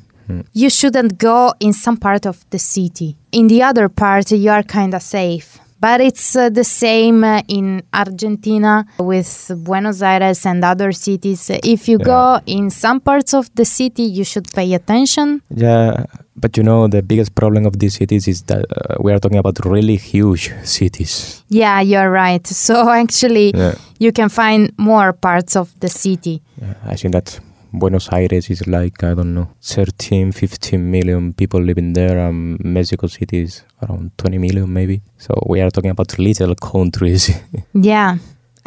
you 0.54 0.70
shouldn't 0.70 1.18
go 1.18 1.54
in 1.60 1.74
some 1.74 1.98
part 1.98 2.26
of 2.26 2.46
the 2.50 2.58
city. 2.60 3.16
In 3.32 3.48
the 3.48 3.62
other 3.62 3.90
part, 3.90 4.32
you 4.32 4.50
are 4.50 4.64
kind 4.64 4.94
of 4.94 5.02
safe. 5.04 5.60
But 5.80 6.02
it's 6.02 6.36
uh, 6.36 6.50
the 6.50 6.64
same 6.64 7.24
uh, 7.24 7.42
in 7.48 7.84
Argentina 7.94 8.86
with 9.00 9.52
Buenos 9.58 10.02
Aires 10.02 10.46
and 10.46 10.64
other 10.64 10.92
cities. 10.92 11.50
If 11.64 11.88
you 11.88 11.98
go 12.00 12.40
in 12.46 12.70
some 12.70 13.00
parts 13.00 13.34
of 13.34 13.50
the 13.56 13.66
city, 13.66 14.04
you 14.04 14.24
should 14.24 14.48
pay 14.54 14.74
attention. 14.74 15.42
Yeah, 15.50 16.06
but 16.38 16.58
you 16.58 16.64
know 16.64 16.88
the 16.88 17.02
biggest 17.04 17.36
problem 17.36 17.66
of 17.66 17.78
these 17.80 17.96
cities 17.96 18.28
is 18.28 18.42
that 18.44 18.66
uh, 18.72 18.96
we 19.00 19.12
are 19.12 19.20
talking 19.20 19.38
about 19.38 19.64
really 19.66 19.96
huge 19.98 20.52
cities. 20.64 21.44
Yeah, 21.50 21.82
you're 21.82 22.10
right. 22.10 22.46
So 22.66 22.90
actually, 22.90 23.52
Yeah. 23.56 23.76
you 24.00 24.12
can 24.12 24.30
find 24.30 24.72
more 24.78 25.14
parts 25.14 25.56
of 25.56 25.70
the 25.82 25.90
city. 25.90 26.42
Yeah, 26.62 26.74
I 26.86 26.96
think 26.96 27.12
that 27.14 27.40
Buenos 27.80 28.10
Aires 28.12 28.50
is 28.50 28.66
like 28.68 29.04
I 29.04 29.14
don't 29.14 29.34
know 29.34 29.48
13, 29.62 30.32
15 30.32 30.92
million 30.92 31.34
people 31.34 31.62
living 31.62 31.94
there, 31.94 32.18
and 32.20 32.60
Mexico 32.64 33.08
City 33.08 33.42
is 33.42 33.64
around 33.82 34.12
20 34.18 34.38
million 34.38 34.72
maybe. 34.72 35.02
So 35.18 35.34
we 35.48 35.62
are 35.62 35.70
talking 35.72 35.92
about 35.92 36.18
little 36.20 36.56
countries. 36.56 37.32
Yeah. 37.74 38.18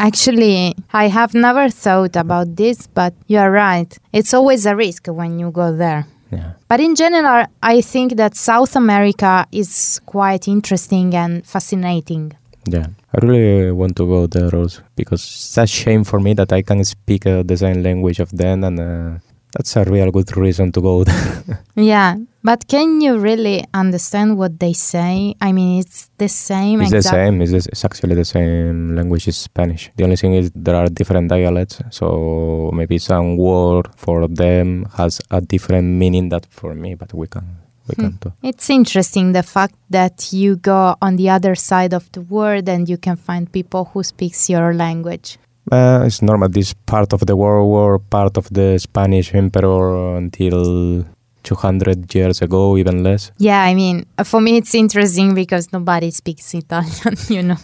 Actually, 0.01 0.77
I 0.93 1.09
have 1.09 1.35
never 1.35 1.69
thought 1.71 2.15
about 2.15 2.55
this, 2.55 2.87
but 2.87 3.15
you're 3.27 3.51
right. 3.51 3.99
It's 4.13 4.33
always 4.33 4.65
a 4.65 4.77
risk 4.77 5.09
when 5.09 5.41
you 5.41 5.51
go 5.51 5.77
there. 5.77 6.07
yeah. 6.31 6.53
But 6.69 6.79
in 6.81 6.95
general, 6.95 7.47
I 7.61 7.81
think 7.81 8.15
that 8.17 8.37
South 8.37 8.77
America 8.77 9.47
is 9.51 10.01
quite 10.07 10.47
interesting 10.47 11.15
and 11.17 11.45
fascinating. 11.45 12.33
Yeah, 12.67 12.87
I 13.15 13.25
really 13.25 13.73
want 13.73 13.97
to 13.97 14.07
go 14.07 14.27
there 14.27 14.55
also 14.55 14.83
because 14.97 15.23
it's 15.23 15.59
a 15.59 15.67
shame 15.67 16.05
for 16.05 16.21
me 16.21 16.35
that 16.35 16.53
I 16.53 16.63
can't 16.63 16.87
speak 16.87 17.25
the 17.25 17.57
same 17.57 17.83
language 17.83 18.21
of 18.21 18.31
them, 18.31 18.65
and 18.65 18.81
uh, 18.81 19.19
that's 19.53 19.77
a 19.77 19.85
real 19.85 20.11
good 20.11 20.37
reason 20.37 20.73
to 20.73 20.81
go 20.81 21.05
there. 21.09 21.65
Yeah, 21.77 22.17
but 22.43 22.69
can 22.69 23.01
you 23.01 23.19
really 23.19 23.65
understand 23.73 24.37
what 24.37 24.61
they 24.61 24.75
say? 24.75 25.35
I 25.41 25.53
mean, 25.53 25.81
it's 25.81 26.11
the 26.19 26.29
same. 26.29 26.83
it's 26.83 26.91
the 26.91 27.03
same. 27.03 27.41
It's, 27.41 27.67
it's 27.67 27.85
actually 27.85 28.15
the 28.15 28.25
same 28.25 28.95
language 28.95 29.29
as 29.29 29.37
Spanish. 29.39 29.91
The 29.97 30.05
only 30.05 30.17
thing 30.17 30.35
is 30.35 30.51
there 30.55 30.77
are 30.77 30.89
different 30.89 31.31
dialects, 31.31 31.81
so 31.91 32.71
maybe 32.75 32.99
some 32.99 33.37
word 33.39 33.89
for 33.97 34.29
them 34.29 34.87
has 34.97 35.21
a 35.31 35.41
different 35.41 35.87
meaning 35.87 36.29
that 36.31 36.45
for 36.51 36.75
me, 36.75 36.95
but 36.95 37.15
we 37.15 37.27
can 37.29 37.47
Hmm. 37.97 38.11
It's 38.43 38.71
interesting 38.71 39.33
the 39.33 39.43
fact 39.43 39.75
that 39.91 40.33
you 40.33 40.57
go 40.57 40.97
on 41.01 41.17
the 41.17 41.31
other 41.31 41.55
side 41.55 41.95
of 41.95 42.11
the 42.13 42.21
world 42.21 42.69
and 42.69 42.89
you 42.89 42.99
can 42.99 43.17
find 43.17 43.51
people 43.51 43.87
who 43.93 44.03
speaks 44.03 44.51
your 44.51 44.75
language. 44.75 45.39
Uh, 45.71 46.03
it's 46.07 46.23
normal. 46.23 46.49
This 46.49 46.73
part 46.87 47.13
of 47.13 47.27
the 47.27 47.37
world 47.37 47.71
were 47.71 47.99
part 47.99 48.37
of 48.37 48.49
the 48.51 48.79
Spanish 48.79 49.35
emperor 49.35 50.17
until 50.17 51.05
200 51.49 52.15
years 52.15 52.43
ago, 52.43 52.77
even 52.77 53.03
less. 53.03 53.33
Yeah, 53.39 53.63
I 53.63 53.75
mean, 53.75 54.05
for 54.25 54.41
me 54.41 54.59
it's 54.59 54.75
interesting 54.75 55.35
because 55.35 55.73
nobody 55.73 56.11
speaks 56.11 56.55
Italian, 56.55 57.15
you 57.29 57.43
know. 57.43 57.57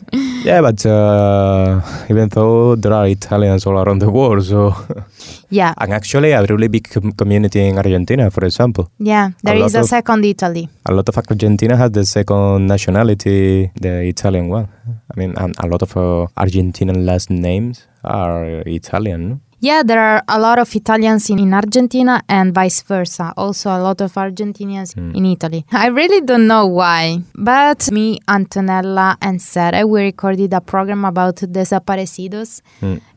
Yeah, 0.44 0.60
but 0.62 0.84
uh, 0.86 1.80
even 2.10 2.28
though 2.30 2.76
there 2.76 2.92
are 2.94 3.06
Italians 3.06 3.66
all 3.66 3.78
around 3.78 4.00
the 4.00 4.10
world, 4.10 4.44
so 4.44 4.74
Yeah, 5.50 5.72
and 5.78 5.92
actually 5.92 6.32
a 6.32 6.42
really 6.46 6.68
big 6.68 6.88
com- 6.90 7.12
community 7.12 7.60
in 7.68 7.76
Argentina, 7.78 8.30
for 8.30 8.44
example. 8.44 8.84
yeah, 8.98 9.30
there 9.42 9.56
A 9.56 9.64
is 9.64 9.74
a 9.74 9.80
of- 9.80 9.86
second 9.86 10.24
Italy. 10.24 10.68
A 10.86 10.92
lot 10.92 11.08
of 11.08 11.16
Argentina 11.16 11.76
has 11.76 11.90
the 11.92 12.04
second 12.04 12.66
nationality, 12.66 13.70
the 13.80 14.02
Italian 14.14 14.48
one. 14.48 14.66
I 15.14 15.18
mean, 15.20 15.34
and 15.36 15.54
a 15.62 15.66
lot 15.66 15.82
of 15.82 15.96
uh, 15.96 16.26
Argentinian 16.36 17.04
last 17.04 17.30
names 17.30 17.86
are 18.04 18.62
Italian. 18.66 19.28
No? 19.28 19.40
Yeah, 19.64 19.82
there 19.82 19.98
are 19.98 20.22
a 20.28 20.38
lot 20.38 20.58
of 20.58 20.76
Italians 20.76 21.30
in, 21.30 21.38
in 21.38 21.54
Argentina 21.54 22.20
and 22.28 22.52
vice 22.52 22.82
versa. 22.82 23.32
Also, 23.34 23.70
a 23.70 23.80
lot 23.80 24.02
of 24.02 24.12
Argentinians 24.12 24.94
in 24.94 25.24
Italy. 25.24 25.64
I 25.72 25.86
really 25.86 26.20
don't 26.20 26.46
know 26.46 26.66
why, 26.66 27.20
but 27.34 27.90
me, 27.90 28.18
Antonella, 28.28 29.16
and 29.22 29.40
Sarah, 29.40 29.86
we 29.86 30.02
recorded 30.02 30.52
a 30.52 30.60
program 30.60 31.06
about 31.06 31.36
desaparecidos 31.36 32.60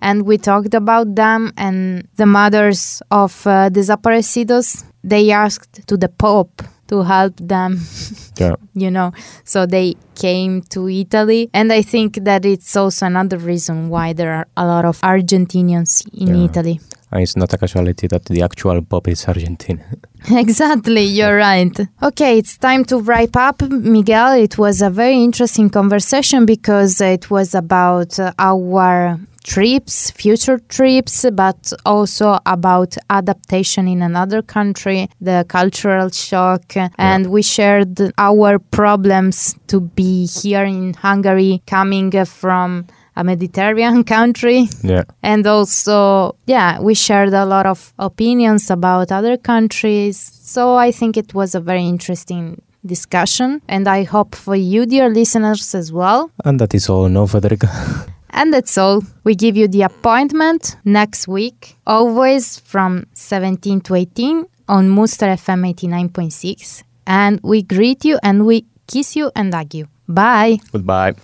and 0.02 0.22
we 0.26 0.38
talked 0.38 0.74
about 0.74 1.16
them 1.16 1.52
and 1.58 2.08
the 2.16 2.26
mothers 2.26 3.02
of 3.12 3.46
uh, 3.46 3.70
desaparecidos. 3.70 4.86
They 5.04 5.32
asked 5.32 5.86
to 5.88 5.98
the 5.98 6.08
Pope 6.08 6.64
to 6.88 7.04
help 7.04 7.36
them 7.38 7.80
Yeah. 8.39 8.56
you 8.76 8.91
know 8.91 9.12
so 9.43 9.65
they 9.65 9.95
came 10.15 10.62
to 10.73 10.88
italy 10.89 11.50
and 11.54 11.71
i 11.73 11.82
think 11.82 12.23
that 12.23 12.45
it's 12.45 12.76
also 12.76 13.06
another 13.06 13.38
reason 13.38 13.89
why 13.89 14.13
there 14.13 14.32
are 14.34 14.47
a 14.56 14.65
lot 14.65 14.86
of 14.86 15.00
argentinians 15.02 16.08
in 16.13 16.28
Yeah. 16.36 16.45
italy 16.50 16.80
And 17.12 17.21
it's 17.23 17.38
not 17.38 17.54
a 17.54 17.58
casualty 17.58 18.08
that 18.08 18.26
the 18.26 18.41
actual 18.43 18.82
pop 18.82 19.08
is 19.08 19.26
Argentine. 19.28 19.80
Exactly, 20.43 21.04
you're 21.17 21.38
right. 21.38 21.76
Okay, 22.04 22.38
it's 22.39 22.58
time 22.58 22.84
to 22.86 22.95
wrap 23.00 23.36
up, 23.47 23.62
Miguel. 23.62 24.34
It 24.47 24.58
was 24.58 24.82
a 24.82 24.89
very 24.89 25.23
interesting 25.23 25.69
conversation 25.69 26.45
because 26.45 27.00
it 27.15 27.30
was 27.32 27.56
about 27.56 28.19
uh, 28.19 28.34
our 28.38 29.18
trips, 29.48 30.12
future 30.12 30.60
trips, 30.68 31.26
but 31.34 31.72
also 31.86 32.38
about 32.45 32.98
adaptation 33.10 33.88
in 33.88 34.02
another 34.02 34.41
country, 34.41 35.10
the 35.22 35.45
cultural 35.48 36.10
shock. 36.10 36.74
And 36.98 37.28
we 37.28 37.41
shared 37.41 37.98
our 38.18 38.60
problems 38.60 39.56
to 39.68 39.80
be 39.80 40.26
here 40.26 40.66
in 40.66 40.93
Hungary 40.93 41.64
coming 41.66 42.12
from 42.26 42.88
a 43.16 43.24
Mediterranean 43.24 44.04
country. 44.18 44.68
Yeah. 44.84 45.04
And 45.24 45.48
also, 45.48 46.36
yeah, 46.45 46.80
we 46.82 46.93
shared 46.93 47.34
a 47.34 47.45
lot 47.45 47.66
of 47.66 47.93
opinions 47.98 48.70
about 48.70 49.12
other 49.12 49.38
countries. 49.38 50.18
So 50.20 50.76
I 50.76 50.91
think 50.91 51.16
it 51.16 51.34
was 51.34 51.56
a 51.56 51.62
very 51.62 51.86
interesting 51.86 52.62
discussion. 52.86 53.62
And 53.68 53.88
I 53.88 54.04
hope 54.04 54.36
for 54.36 54.56
you, 54.56 54.86
dear 54.86 55.10
listeners, 55.10 55.74
as 55.74 55.91
well. 55.91 56.32
And 56.43 56.60
that 56.60 56.74
is 56.76 56.89
all, 56.89 57.08
no, 57.08 57.26
Federica? 57.28 58.08
And 58.38 58.54
that's 58.54 58.78
all. 58.78 59.02
We 59.24 59.34
give 59.34 59.58
you 59.58 59.68
the 59.68 59.82
appointment 59.82 60.78
next 60.86 61.28
week, 61.28 61.76
always 61.88 62.60
from 62.60 63.08
17 63.16 63.82
to 63.82 63.96
18 63.96 64.46
on 64.68 64.90
Muster 64.90 65.26
FM 65.26 65.74
89.6. 65.74 66.84
And 67.08 67.40
we 67.42 67.64
greet 67.64 68.06
you 68.06 68.20
and 68.22 68.46
we 68.46 68.66
kiss 68.86 69.16
you 69.16 69.32
and 69.36 69.52
hug 69.52 69.74
you. 69.74 69.88
Bye. 70.08 70.60
Goodbye. 70.72 71.16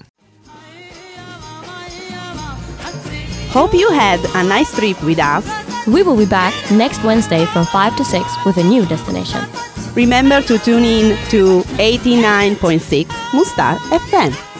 Hope 3.49 3.75
you 3.75 3.91
had 3.91 4.19
a 4.33 4.43
nice 4.43 4.75
trip 4.75 4.97
with 5.03 5.19
us. 5.19 5.45
We 5.85 6.01
will 6.01 6.17
be 6.17 6.25
back 6.25 6.55
next 6.71 7.03
Wednesday 7.03 7.45
from 7.45 7.67
5 7.67 7.95
to 7.97 8.03
6 8.03 8.25
with 8.43 8.57
a 8.57 8.63
new 8.63 8.87
destination. 8.87 9.41
Remember 9.93 10.41
to 10.41 10.57
tune 10.57 10.83
in 10.83 11.15
to 11.29 11.61
89.6 11.77 13.05
Mustar 13.37 13.77
FM. 13.93 14.52